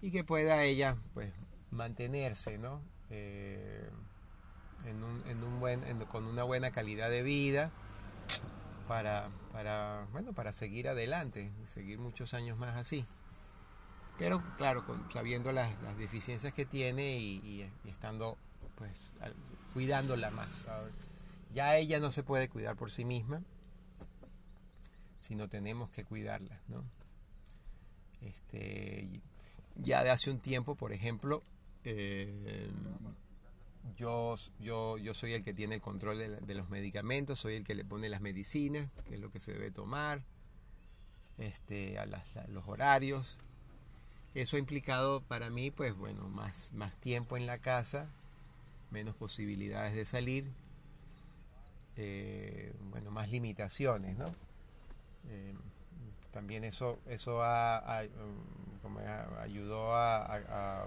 [0.00, 1.32] y que pueda ella pues
[1.72, 2.80] mantenerse ¿no?
[3.10, 3.90] Eh,
[4.86, 7.72] en un, en un buen, con una buena calidad de vida
[8.90, 13.06] para, para, bueno, para seguir adelante, seguir muchos años más así.
[14.18, 18.36] Pero claro, sabiendo las, deficiencias que tiene y, estando
[18.74, 19.12] pues
[19.74, 20.48] cuidándola más.
[21.54, 23.44] Ya ella no se puede cuidar por sí misma,
[25.20, 26.82] sino tenemos que cuidarla, ¿no?
[28.22, 29.22] Este,
[29.76, 31.44] ya de hace un tiempo, por ejemplo,
[31.84, 32.68] eh,
[33.96, 37.74] yo, yo, yo soy el que tiene el control de, los medicamentos, soy el que
[37.74, 40.22] le pone las medicinas, que es lo que se debe tomar,
[41.38, 42.06] este, a,
[42.48, 43.38] los horarios.
[44.34, 48.08] Eso ha implicado para mí, pues bueno, más, más tiempo en la casa,
[48.90, 50.44] menos posibilidades de salir,
[51.96, 54.26] eh, bueno, más limitaciones, ¿no?
[55.28, 55.54] Eh,
[56.32, 57.98] también eso, eso ha,
[59.42, 60.86] ayudó a a,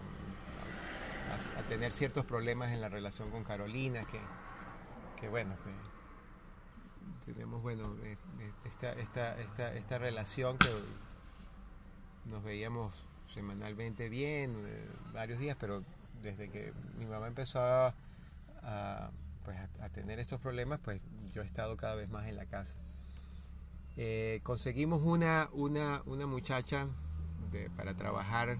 [1.68, 4.20] tener ciertos problemas en la relación con Carolina, que,
[5.20, 5.56] que bueno,
[7.26, 10.70] tenemos bueno eh, eh, esta, esta, esta, esta relación que
[12.26, 12.94] nos veíamos
[13.34, 15.84] semanalmente bien, eh, varios días, pero
[16.22, 17.94] desde que mi mamá empezó a,
[19.44, 22.78] pues a, tener estos problemas, pues yo he estado cada vez más en la casa.
[24.44, 26.88] conseguimos una, una, una muchacha
[27.76, 28.58] para trabajar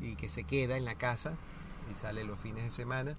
[0.00, 1.36] y que se queda en la casa
[1.90, 3.16] y sale los fines de semana,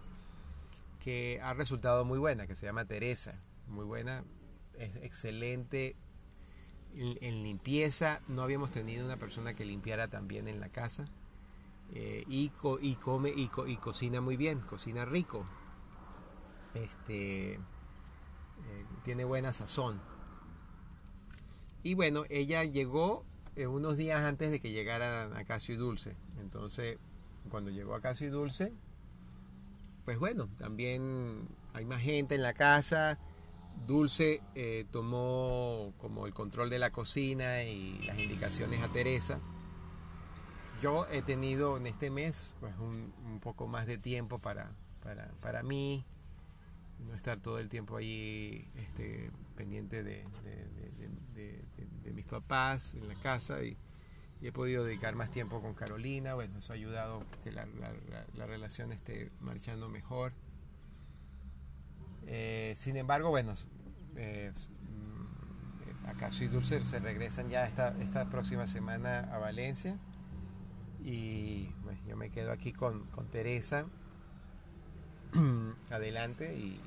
[0.99, 4.23] que ha resultado muy buena, que se llama Teresa, muy buena,
[4.73, 5.95] es excelente
[6.93, 11.06] en, limpieza, no habíamos tenido una persona que limpiara también en la casa,
[11.93, 12.51] eh, y,
[12.82, 15.45] y, come y, y, cocina muy bien, cocina rico,
[16.73, 17.60] este, eh,
[19.03, 20.01] tiene buena sazón.
[21.84, 23.23] Y bueno, ella llegó
[23.56, 26.15] eh, unos días antes de que llegaran a Casio y Dulce.
[26.39, 26.97] Entonces,
[27.49, 28.73] cuando llegó a Casio y Dulce,
[30.05, 33.19] pues bueno, también hay más gente en la casa.
[33.86, 39.39] Dulce eh, tomó como el control de la cocina y las indicaciones a Teresa.
[40.81, 44.71] Yo he tenido en este mes pues un, poco más de tiempo para,
[45.41, 46.05] para, mí,
[46.99, 50.25] no estar todo el tiempo allí este, pendiente de,
[52.03, 53.77] de mis papás en la casa y,
[54.41, 56.36] he podido dedicar más tiempo con Carolina.
[56.36, 57.65] Bueno, eso ha ayudado que la,
[58.45, 60.34] relación esté marchando mejor.
[62.26, 63.54] Eh, sin embargo, bueno,
[64.15, 69.97] eh, mm, acaso y Dulce se regresan ya esta, próxima semana a Valencia
[71.04, 71.69] y
[72.06, 73.86] yo me quedo aquí con, con Teresa
[75.89, 76.82] adelante y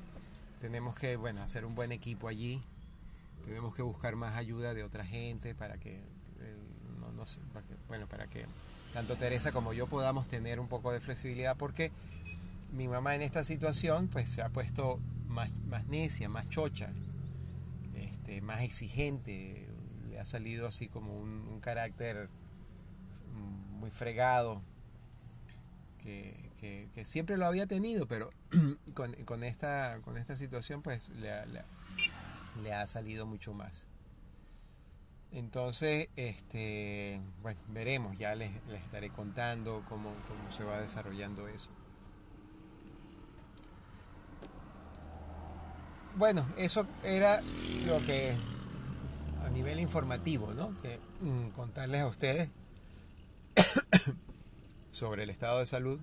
[0.59, 2.61] tenemos que bueno hacer un buen equipo allí
[3.41, 6.01] tenemos que buscar más ayuda de otra gente para que,
[7.87, 8.45] bueno, para que
[8.93, 11.91] tanto Teresa como yo podamos tener un poco de flexibilidad porque
[12.71, 16.89] mi mamá en esta situación pues se ha puesto más, más necia, más chocha,
[17.95, 19.67] este, más exigente,
[20.09, 22.27] le ha salido así como un, carácter
[23.79, 24.63] muy fregado,
[26.03, 26.49] que,
[27.03, 28.31] siempre lo había tenido, pero
[29.25, 31.61] con, esta, con esta situación pues le, le,
[32.63, 33.85] le ha salido mucho más.
[35.33, 40.13] Entonces, este, bueno, veremos, ya les, estaré contando cómo,
[40.55, 41.69] se va desarrollando eso.
[46.17, 47.41] Bueno, eso era
[47.85, 48.35] lo que
[49.45, 50.75] a nivel informativo, ¿no?
[50.81, 52.49] Que mm, contarles a ustedes
[54.91, 56.01] sobre el estado de salud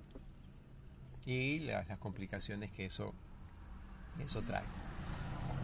[1.27, 3.12] y las, las complicaciones que eso,
[4.19, 4.88] eso trae.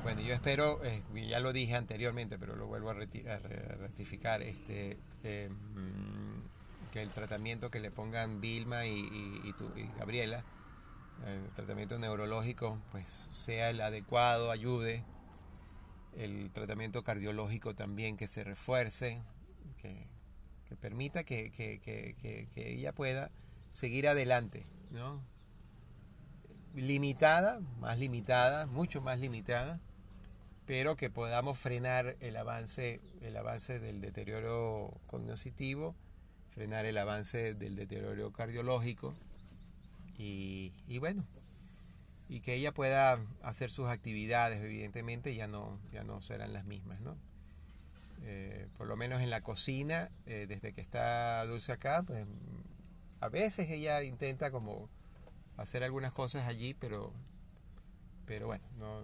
[0.04, 5.48] Bueno, yo espero, eh, ya lo dije anteriormente, pero lo vuelvo a, rectificar, este, eh,
[5.48, 9.54] mm, que el tratamiento que le pongan Vilma y,
[9.98, 10.44] Gabriela,
[11.26, 15.04] el tratamiento neurológico, pues sea el adecuado, ayude.
[16.12, 19.22] El tratamiento cardiológico también que se refuerce,
[19.80, 20.06] que,
[20.82, 23.30] permita que, que, ella pueda
[23.70, 25.22] seguir adelante, ¿no?
[26.74, 29.80] Limitada, más limitada, mucho más limitada
[30.66, 35.94] pero que podamos frenar el avance, el avance del deterioro cognitivo,
[36.50, 39.14] frenar el avance del deterioro cardiológico
[40.16, 41.24] y, bueno,
[42.28, 47.00] y que ella pueda hacer sus actividades, evidentemente ya no, ya no serán las mismas,
[47.00, 47.16] ¿no?
[48.22, 52.24] Eh, por lo menos en la cocina, eh, desde que está Dulce acá, pues
[53.20, 54.88] a veces ella intenta como
[55.58, 57.12] hacer algunas cosas allí, pero,
[58.24, 59.02] pero bueno, no,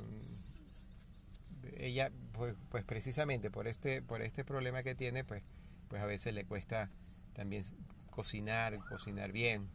[1.81, 5.43] ella, pues, pues, precisamente por este, por este problema que tiene, pues,
[5.89, 6.91] pues a veces le cuesta
[7.33, 7.65] también
[8.11, 9.69] cocinar, cocinar bien,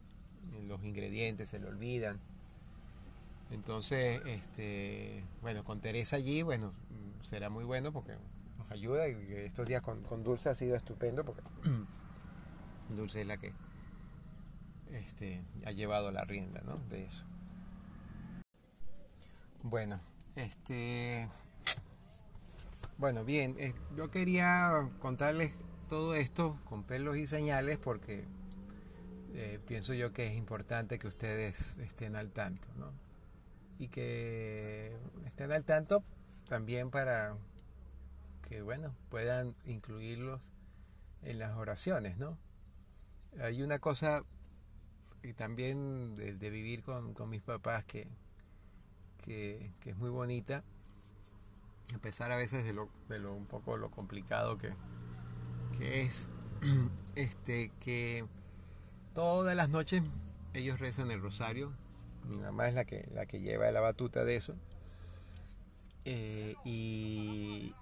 [0.66, 2.20] los ingredientes se le olvidan.
[3.50, 6.72] Entonces, este, bueno, con Teresa allí, bueno,
[7.22, 8.12] será muy bueno porque
[8.58, 11.42] nos ayuda y estos días con, con Dulce ha sido estupendo porque
[12.96, 13.52] Dulce es la que
[14.92, 16.76] este, ha llevado la rienda, ¿no?
[16.88, 17.22] De eso.
[19.62, 20.00] Bueno,
[20.36, 21.28] este,
[22.98, 25.52] bueno, bien, eh, yo quería contarles
[25.88, 28.24] todo esto con pelos y señales porque
[29.34, 32.92] eh, pienso yo que es importante que ustedes estén al tanto, ¿no?
[33.78, 36.02] Y que estén al tanto
[36.46, 37.36] también para
[38.48, 40.52] que, bueno, puedan incluirlos
[41.22, 42.38] en las oraciones, ¿no?
[43.40, 44.24] Hay una cosa
[45.22, 48.08] y también de, vivir con, mis papás que,
[49.18, 50.64] que es muy bonita
[51.94, 54.72] a pesar a veces de lo, de lo un poco lo complicado que,
[55.78, 56.28] que es,
[57.14, 58.24] este, que
[59.14, 60.02] todas las noches
[60.54, 61.72] ellos rezan el rosario.
[62.24, 64.56] Mi mamá es la que, la que lleva la batuta de eso.
[66.04, 67.74] Eh, y,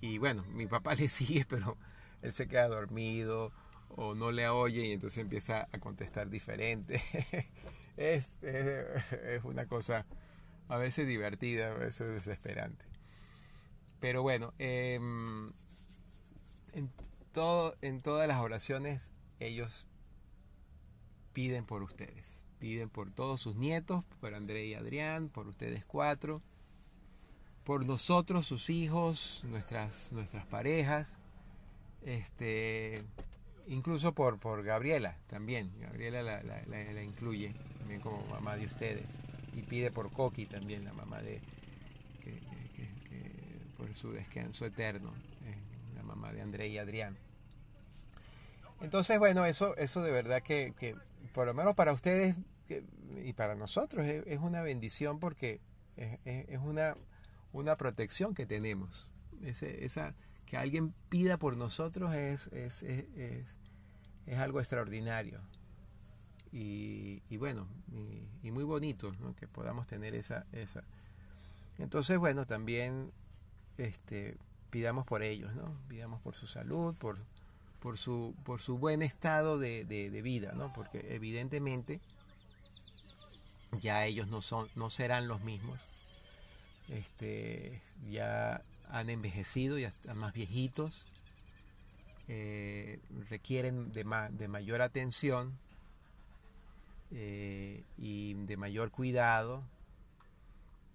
[0.00, 1.76] y bueno, mi papá le sigue, pero
[2.22, 3.52] él se queda dormido
[3.96, 7.00] o no le oye y entonces empieza a contestar diferente.
[7.96, 10.06] es, es, una cosa
[10.68, 12.84] a veces divertida, a veces desesperante.
[14.04, 15.50] Pero bueno, em,
[16.74, 16.90] en,
[17.32, 19.86] todo, en todas las oraciones ellos
[21.32, 22.42] piden por ustedes.
[22.58, 26.42] Piden por todos sus nietos, por André y Adrián, por ustedes cuatro,
[27.64, 31.16] por nosotros, sus hijos, nuestras, nuestras parejas,
[32.02, 33.04] este,
[33.66, 35.72] incluso por, por Gabriela también.
[35.80, 39.16] Gabriela la, incluye también como mamá de ustedes.
[39.56, 41.40] Y pide por Coqui también, la mamá de,
[43.94, 45.12] su descanso eterno,
[45.44, 45.56] eh,
[45.94, 47.16] la mamá de André y Adrián.
[48.80, 50.96] Entonces, bueno, eso, eso de verdad que, que
[51.32, 52.36] por lo menos para ustedes
[53.22, 55.60] y para nosotros es, una bendición porque
[55.96, 56.94] es, una,
[57.52, 59.08] una protección que tenemos.
[59.42, 60.14] esa,
[60.46, 63.56] que alguien pida por nosotros es, es, es,
[64.26, 65.40] es algo extraordinario.
[66.52, 67.66] Y, y bueno,
[68.42, 70.84] y, muy bonito que podamos tener esa, esa.
[71.78, 73.10] Entonces, bueno, también
[73.78, 74.36] este,
[74.70, 75.76] pidamos por ellos, ¿no?
[75.88, 77.18] Pidamos por su salud, por,
[77.80, 80.72] por, su, por su buen estado de, de, vida, ¿no?
[80.72, 82.00] Porque evidentemente
[83.80, 85.80] ya ellos no, son, no serán los mismos.
[86.88, 91.04] Este, ya han envejecido, ya están más viejitos,
[92.28, 95.58] eh, requieren de, de, mayor atención
[97.10, 99.62] eh, y de mayor cuidado.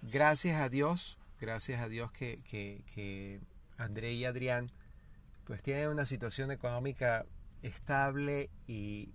[0.02, 3.40] Gracias a Dios, gracias a Dios que, que,
[3.78, 4.72] André y Adrián
[5.46, 7.26] pues tienen una situación económica
[7.64, 9.10] estable y,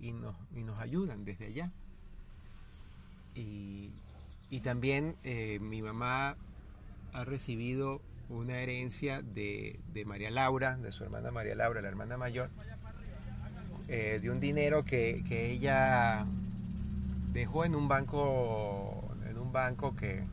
[0.00, 1.72] y, nos, y nos, ayudan desde allá.
[3.34, 3.92] Y,
[4.62, 6.36] también eh, mi mamá
[7.12, 12.50] ha recibido una herencia de, María Laura, de su hermana María Laura, la hermana mayor,
[13.88, 16.24] eh, de un dinero que, ella
[17.32, 20.24] dejó en un banco, en un banco que,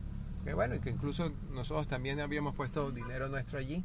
[0.44, 3.84] que, bueno, que incluso nosotros también habíamos puesto dinero nuestro allí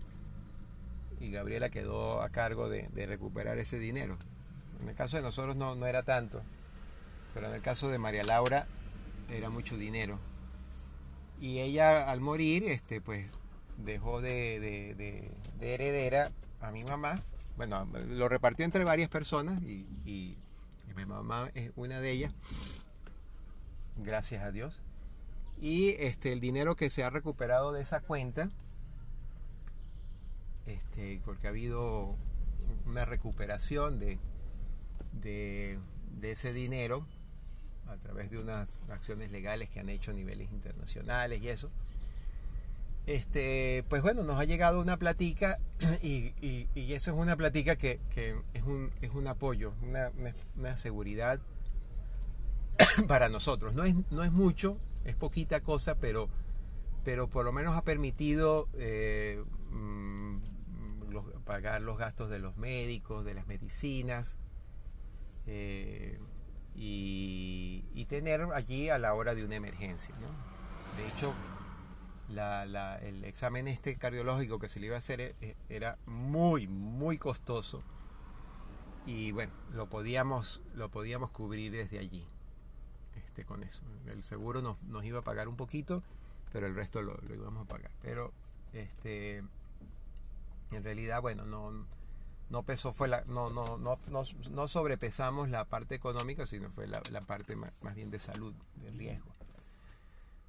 [1.20, 4.18] y Gabriela quedó a cargo de, recuperar ese dinero.
[4.82, 6.42] En el caso de nosotros no, no era tanto,
[7.34, 8.68] pero en el caso de María Laura
[9.30, 10.20] era mucho dinero.
[11.40, 13.30] Y ella al morir, este, pues
[13.78, 16.32] dejó de, heredera
[16.62, 17.22] a mi mamá.
[17.56, 20.38] Bueno, lo repartió entre varias personas y,
[20.96, 22.34] mi mamá es una de ellas.
[23.98, 24.82] Gracias a Dios.
[25.60, 28.50] Y este, el dinero que se ha recuperado de esa cuenta,
[30.66, 32.16] este, porque ha habido
[32.86, 34.20] una recuperación de,
[35.14, 35.80] de,
[36.22, 37.06] ese dinero
[37.88, 41.72] a través de unas acciones legales que han hecho a niveles internacionales y eso
[43.08, 45.60] este, pues bueno, nos ha llegado una platica
[46.04, 48.02] y, y, eso es una platica que,
[48.54, 51.40] es, un, es un apoyo, una, seguridad
[53.08, 53.74] para nosotros.
[53.74, 54.78] No es, no es mucho,
[55.08, 56.30] es poquita cosa, pero,
[57.04, 60.38] pero por lo menos ha permitido eh, mm,
[61.46, 64.38] pagar los gastos de los médicos, de las medicinas.
[65.48, 66.20] Eh,
[66.76, 70.16] y, tener allí a la hora de una emergencia.
[70.16, 70.28] ¿no?
[70.96, 71.34] De hecho,
[73.02, 77.84] el examen este cardiológico que se le iba a hacer eh, era muy, muy costoso.
[79.06, 82.26] Y bueno, lo podíamos, lo podíamos cubrir desde allí.
[83.38, 83.84] Este, con eso.
[84.08, 86.02] El seguro nos, nos iba a pagar un poquito,
[86.52, 87.92] pero el resto lo, íbamos a pagar.
[88.02, 88.34] Pero
[88.74, 89.44] este
[90.72, 91.86] en realidad, bueno, no,
[92.50, 97.00] no pesó, fue la, no, no, no, no, sobrepesamos la parte económica, sino fue la,
[97.28, 99.32] parte más, bien de salud, de riesgo,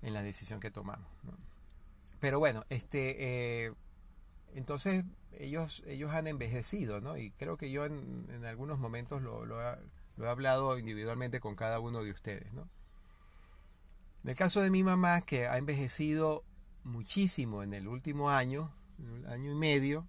[0.01, 1.07] en la decisión que tomamos.
[2.21, 3.73] Pero bueno, este, eh,
[4.55, 7.19] entonces ellos, ellos han envejecido, ¿no?
[7.19, 11.79] Y creo que yo en, en algunos momentos lo, lo, he hablado individualmente con cada
[11.81, 12.67] uno de ustedes, ¿no?
[14.29, 16.45] En el caso de mi mamá, que ha envejecido
[16.85, 18.71] muchísimo en el último año,
[19.27, 20.07] año y medio,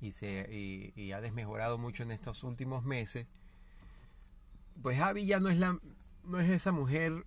[0.00, 3.28] y, se, y, y, ha desmejorado mucho en estos últimos meses,
[4.82, 5.78] pues Javi ya no es, la,
[6.24, 7.24] no es esa mujer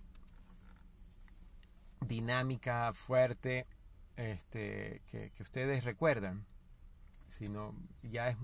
[2.02, 3.66] dinámica, fuerte,
[4.18, 6.46] este, que, ustedes recuerdan,
[7.30, 8.38] sino ya, es,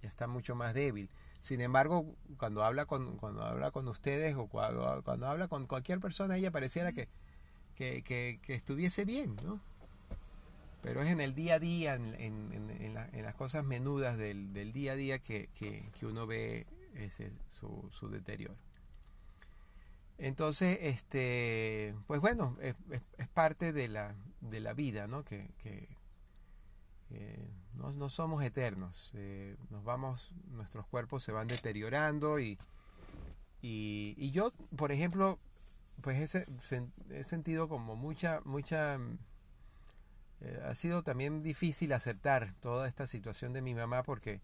[0.00, 1.10] ya está mucho más débil.
[1.42, 2.06] Sin embargo,
[2.38, 6.52] cuando habla con, cuando habla con ustedes o cuando, cuando habla con cualquier persona, ella
[6.52, 7.08] pareciera que,
[7.74, 9.60] que, que, estuviese bien, ¿no?
[10.82, 14.72] Pero es en el día a día, en, en, en, las cosas menudas del, del,
[14.72, 15.48] día a día que,
[16.02, 16.64] uno ve
[16.94, 18.54] ese, su, su deterioro.
[20.18, 22.76] Entonces, este, pues bueno, es,
[23.34, 25.24] parte de la, de la vida, ¿no?
[25.24, 25.50] Que,
[27.10, 32.58] eh, no, somos eternos, eh, nos vamos, nuestros cuerpos se van deteriorando y,
[33.60, 35.38] y, yo, por ejemplo,
[36.00, 36.46] pues he,
[37.10, 38.98] he sentido como mucha, mucha,
[40.40, 44.40] eh, ha sido también difícil aceptar toda esta situación de mi mamá porque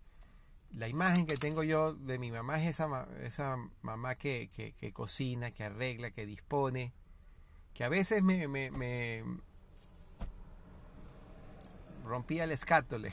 [0.76, 4.50] la imagen que tengo yo de mi mamá es esa, esa mamá que,
[4.92, 6.92] cocina, que arregla, que dispone,
[7.74, 8.70] que a veces me, me,
[12.08, 13.12] rompía el escátole.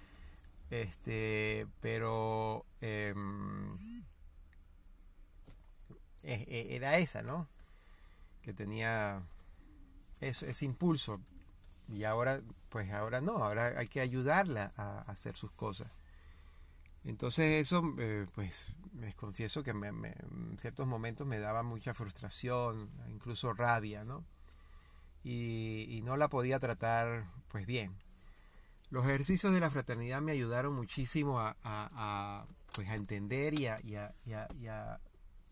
[0.70, 4.02] este, pero em,
[6.22, 7.48] e, e, era esa, ¿no?
[8.42, 9.22] Que tenía
[10.20, 11.20] ese impulso.
[11.88, 15.90] Y ahora, pues ahora no, ahora hay que ayudarla a hacer sus cosas.
[17.04, 23.52] Entonces eso, eh, pues, les confieso que en ciertos momentos me daba mucha frustración, incluso
[23.54, 24.24] rabia, ¿no?
[25.24, 27.94] Y, no la podía tratar, pues, bien.
[28.90, 33.96] Los ejercicios de la fraternidad me ayudaron muchísimo a, pues, a entender y a, y
[33.96, 35.00] a,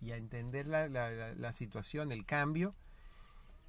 [0.01, 2.75] entender la, situación, el cambio,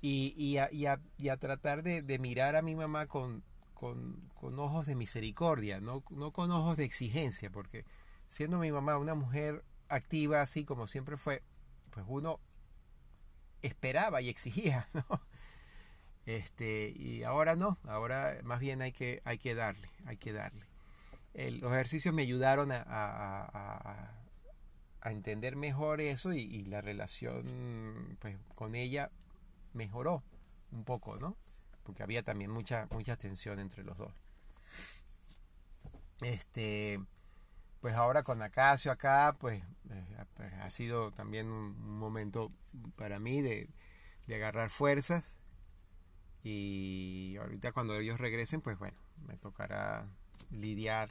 [0.01, 3.43] y, a, tratar de mirar a mi mamá con,
[3.80, 7.86] con, ojos de misericordia, no, con ojos de exigencia, porque
[8.28, 11.43] siendo mi mamá una mujer activa así como siempre fue,
[11.89, 12.39] pues uno
[13.61, 15.05] esperaba y exigía, ¿no?
[16.30, 20.67] Este, y ahora no, ahora más bien hay que, hay que darle, hay que darle.
[21.34, 29.09] los ejercicios me ayudaron a, a, entender mejor eso y, la relación pues, con ella
[29.73, 30.23] mejoró
[30.71, 31.36] un poco, ¿no?
[31.89, 34.13] porque había también mucha, mucha tensión entre los dos.
[36.21, 37.03] Este,
[37.80, 42.51] pues ahora con Acacio acá, pues, eh, pues ha sido también un, momento
[42.95, 43.69] para mí de,
[44.27, 45.36] agarrar fuerzas.
[46.43, 50.07] Y ahorita cuando ellos regresen, pues bueno, me tocará
[50.51, 51.09] lidiar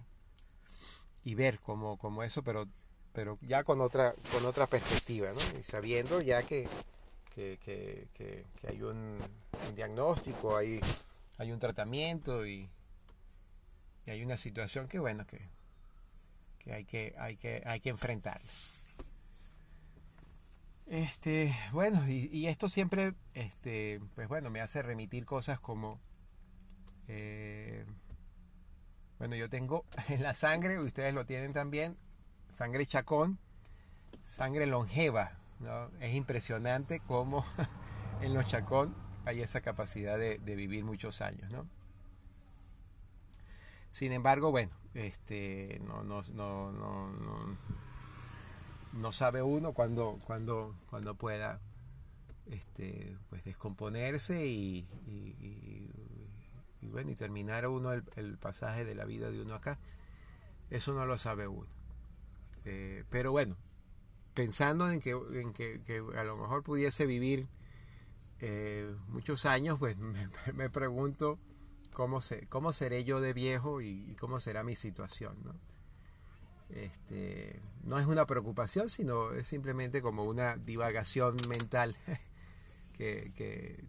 [1.24, 2.66] y ver cómo, cómo eso, pero,
[3.12, 5.58] pero ya con otra, con otra perspectiva, ¿no?
[5.58, 6.68] Y sabiendo ya que,
[7.34, 9.18] que, hay un,
[9.74, 10.80] diagnóstico, hay,
[11.38, 12.68] hay un tratamiento y,
[14.06, 15.50] hay una situación que bueno que,
[16.72, 18.40] hay que hay que hay que enfrentar.
[20.88, 26.00] Este, bueno, y, esto siempre, este, pues bueno, me hace remitir cosas como,
[27.08, 27.84] eh,
[29.18, 31.98] bueno, yo tengo en la sangre, ustedes lo tienen también,
[32.48, 33.38] sangre chacón,
[34.22, 35.38] sangre longeva,
[36.00, 37.44] es impresionante cómo
[38.22, 38.94] en los Chacón
[39.26, 41.68] hay esa capacidad de, vivir muchos años, ¿no?
[43.90, 47.58] Sin embargo, bueno, este, no, no, no, no, no
[49.12, 51.60] sabe uno cuando, cuando, cuando pueda
[52.50, 59.42] este, pues descomponerse y, y, bueno, y terminar uno el, pasaje de la vida de
[59.42, 59.78] uno acá.
[60.70, 61.68] Eso no lo sabe uno.
[62.64, 63.56] Eh, pero bueno,
[64.34, 65.80] pensando en que, en que,
[66.16, 67.46] a lo mejor pudiese vivir
[68.40, 69.96] eh, muchos años, pues
[70.54, 71.38] me, pregunto
[71.92, 75.36] cómo, se, cómo seré yo de viejo y, cómo será mi situación.
[75.44, 75.54] ¿no?
[76.70, 81.96] Este, no es una preocupación, sino es simplemente como una divagación mental
[82.96, 83.32] que,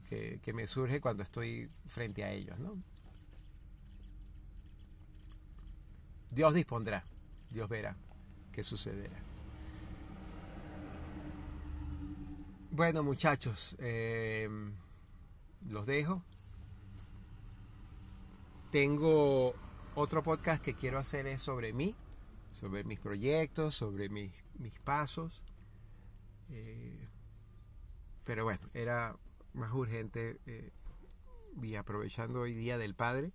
[0.08, 2.58] que, que me surge cuando estoy frente a ellos.
[2.60, 2.78] ¿no?
[6.32, 7.06] Dios dispondrá,
[7.50, 7.96] Dios verá
[8.52, 9.18] qué sucederá.
[12.72, 14.74] Bueno, muchachos, em,
[15.70, 16.24] los dejo.
[18.72, 19.56] Tengo
[19.96, 21.96] otro podcast que quiero hacer es sobre mí,
[22.60, 24.34] sobre mis proyectos, sobre mis,
[24.84, 25.46] pasos.
[26.50, 27.08] Eh,
[28.26, 29.16] pero bueno, era
[29.54, 30.72] más urgente eh,
[31.62, 33.32] y aprovechando hoy día del padre,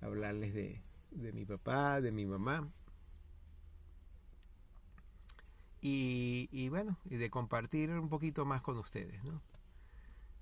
[0.00, 0.80] hablarles de,
[1.10, 2.68] de mi papá, de mi mamá,
[5.80, 9.22] y, bueno, y de compartir un poquito más con ustedes.
[9.24, 9.40] ¿no?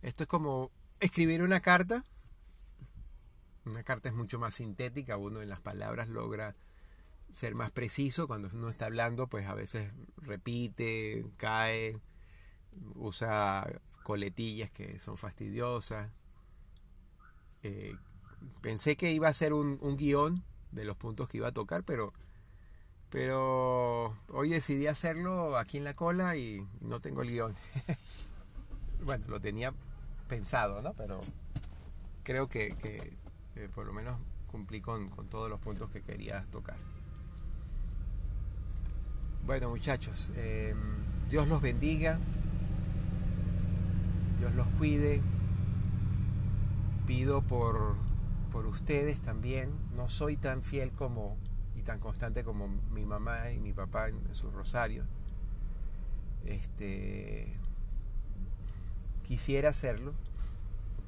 [0.03, 2.05] Esto es como escribir una carta.
[3.65, 6.55] Una carta es mucho más sintética, uno en las palabras logra
[7.37, 8.27] ser más preciso.
[8.27, 12.01] Cuando uno está hablando, pues a veces repite, cae,
[12.95, 13.69] usa
[14.03, 16.11] coletillas que son fastidiosas.
[17.63, 17.95] Eh,
[18.63, 21.85] pensé que iba a ser un, un guion de los puntos que iba a tocar,
[21.85, 22.15] pero
[23.11, 27.55] pero hoy decidí hacerlo aquí en la cola y no tengo el guion.
[29.05, 29.73] bueno, lo tenía
[30.29, 30.95] pensado, ¿no?
[30.95, 31.21] Pero
[32.25, 32.75] creo que,
[33.55, 34.19] eh, por lo menos
[34.49, 36.77] cumplí con, todos los puntos que quería tocar.
[39.47, 40.77] Bueno muchachos, em,
[41.31, 42.19] Dios los bendiga.
[44.41, 45.23] Dios los cuide.
[47.07, 47.95] Pido por,
[48.51, 49.71] por ustedes también.
[49.95, 51.37] No soy tan fiel como
[51.77, 55.05] y tan constante como mi mamá y mi papá en, su rosario.
[56.45, 57.57] Este
[59.23, 60.13] quisiera hacerlo,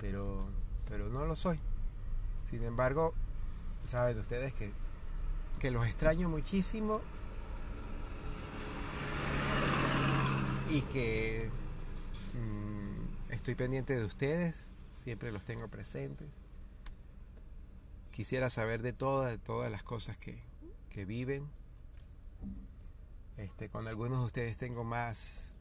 [0.01, 0.47] pero
[0.89, 1.59] pero no lo soy.
[2.45, 3.15] Sin embargo,
[3.85, 4.71] saben ustedes que,
[5.59, 7.01] que los extraño muchísimo
[10.71, 11.51] y que
[12.35, 16.29] mm, estoy pendiente de ustedes, siempre los tengo presentes.
[18.11, 20.43] Quisiera saber de todas, de todas las cosas que,
[20.91, 21.49] que viven.
[23.37, 25.53] Este, con algunos de ustedes tengo más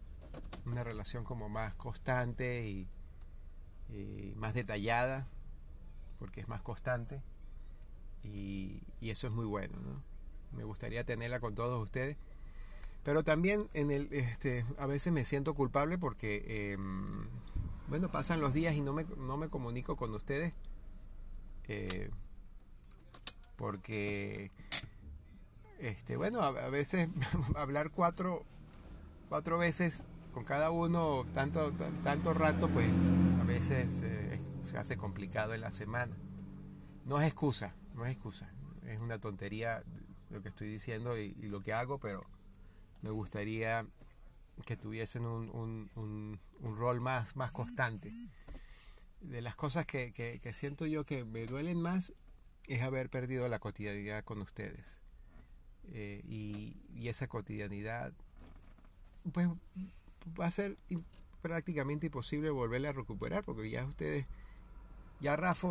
[0.66, 2.88] una relación como más constante y,
[3.90, 5.28] y más detallada,
[6.20, 7.22] porque es más constante.
[8.24, 10.04] Y, y, eso es muy bueno, ¿no?
[10.52, 12.18] Me gustaría tenerla con todos ustedes.
[13.08, 16.78] Pero también en el, este, a veces me siento culpable porque, eh,
[17.88, 20.54] bueno, pasan los días y no me, no me comunico con ustedes.
[21.70, 22.10] Eh,
[23.56, 24.52] porque,
[25.80, 27.08] este, bueno, a, veces
[27.56, 28.44] hablar cuatro,
[29.30, 30.04] cuatro veces
[30.34, 31.72] con cada uno tanto,
[32.04, 32.90] tanto rato, pues
[33.40, 36.14] a veces eh, se hace complicado en la semana.
[37.06, 38.52] No es excusa, no es excusa.
[38.86, 39.82] Es una tontería
[40.30, 42.26] lo que estoy diciendo y lo que hago, pero
[43.02, 43.86] me gustaría
[44.66, 48.12] que tuviesen un, un, un, un rol más, más constante.
[49.22, 52.14] De las cosas que, que, siento yo que me duelen más
[52.68, 55.02] es haber perdido la cotidianidad con ustedes.
[55.92, 58.14] Eh, y, y, esa cotidianidad,
[59.32, 59.48] pues
[60.40, 60.78] va a ser
[61.42, 64.26] prácticamente imposible volverla a recuperar, porque ya ustedes,
[65.22, 65.70] ya Rafa,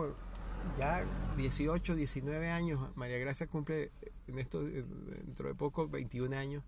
[0.78, 1.04] ya
[1.36, 3.92] 18, 19 años, María Gracia cumple
[4.26, 6.64] en esto dentro de poco 21 años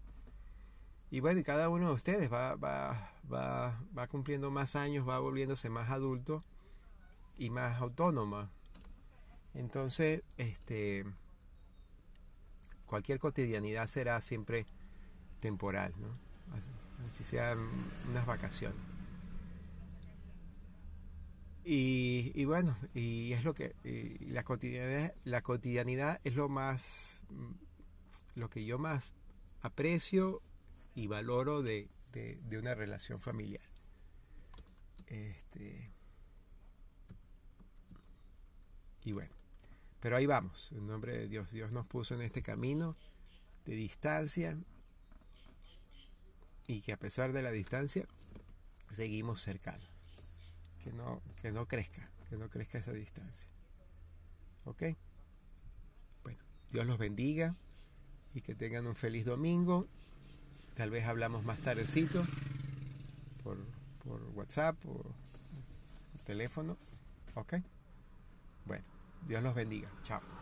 [1.10, 5.18] y bueno, y cada uno de ustedes va, va, va, va cumpliendo más años, va
[5.18, 6.44] volviéndose más adulto
[7.38, 8.50] y más autónoma.
[9.54, 11.06] Entonces, este,
[12.86, 14.66] cualquier cotidianidad será siempre
[15.40, 16.08] temporal, ¿no?
[16.56, 16.70] Así,
[17.06, 17.58] así sean
[18.10, 18.78] unas vacaciones.
[21.64, 27.20] Y, y, bueno, y es lo que y la cotidianidad, la cotidianidad es lo más,
[28.36, 29.12] lo que yo más
[29.60, 30.40] aprecio
[30.98, 33.62] y valoro de, de, una relación familiar.
[35.06, 35.92] Este,
[39.04, 39.32] y bueno,
[40.00, 41.52] pero ahí vamos, en nombre de Dios.
[41.52, 42.96] Dios nos puso en este camino
[43.64, 44.58] de distancia
[46.66, 48.08] y que a pesar de la distancia
[48.90, 49.88] seguimos cercanos.
[50.82, 53.48] Que no, que no crezca, que no crezca esa distancia.
[54.64, 54.82] ¿Ok?
[56.24, 56.42] Bueno,
[56.72, 57.54] Dios los bendiga
[58.34, 59.88] y que tengan un feliz domingo
[60.78, 62.24] Tal vez hablamos más tardecito
[63.42, 63.58] por,
[64.04, 65.04] por WhatsApp o
[66.24, 66.76] teléfono.
[67.34, 67.54] ¿Ok?
[68.64, 68.84] Bueno,
[69.26, 69.90] Dios los bendiga.
[70.04, 70.37] Chao.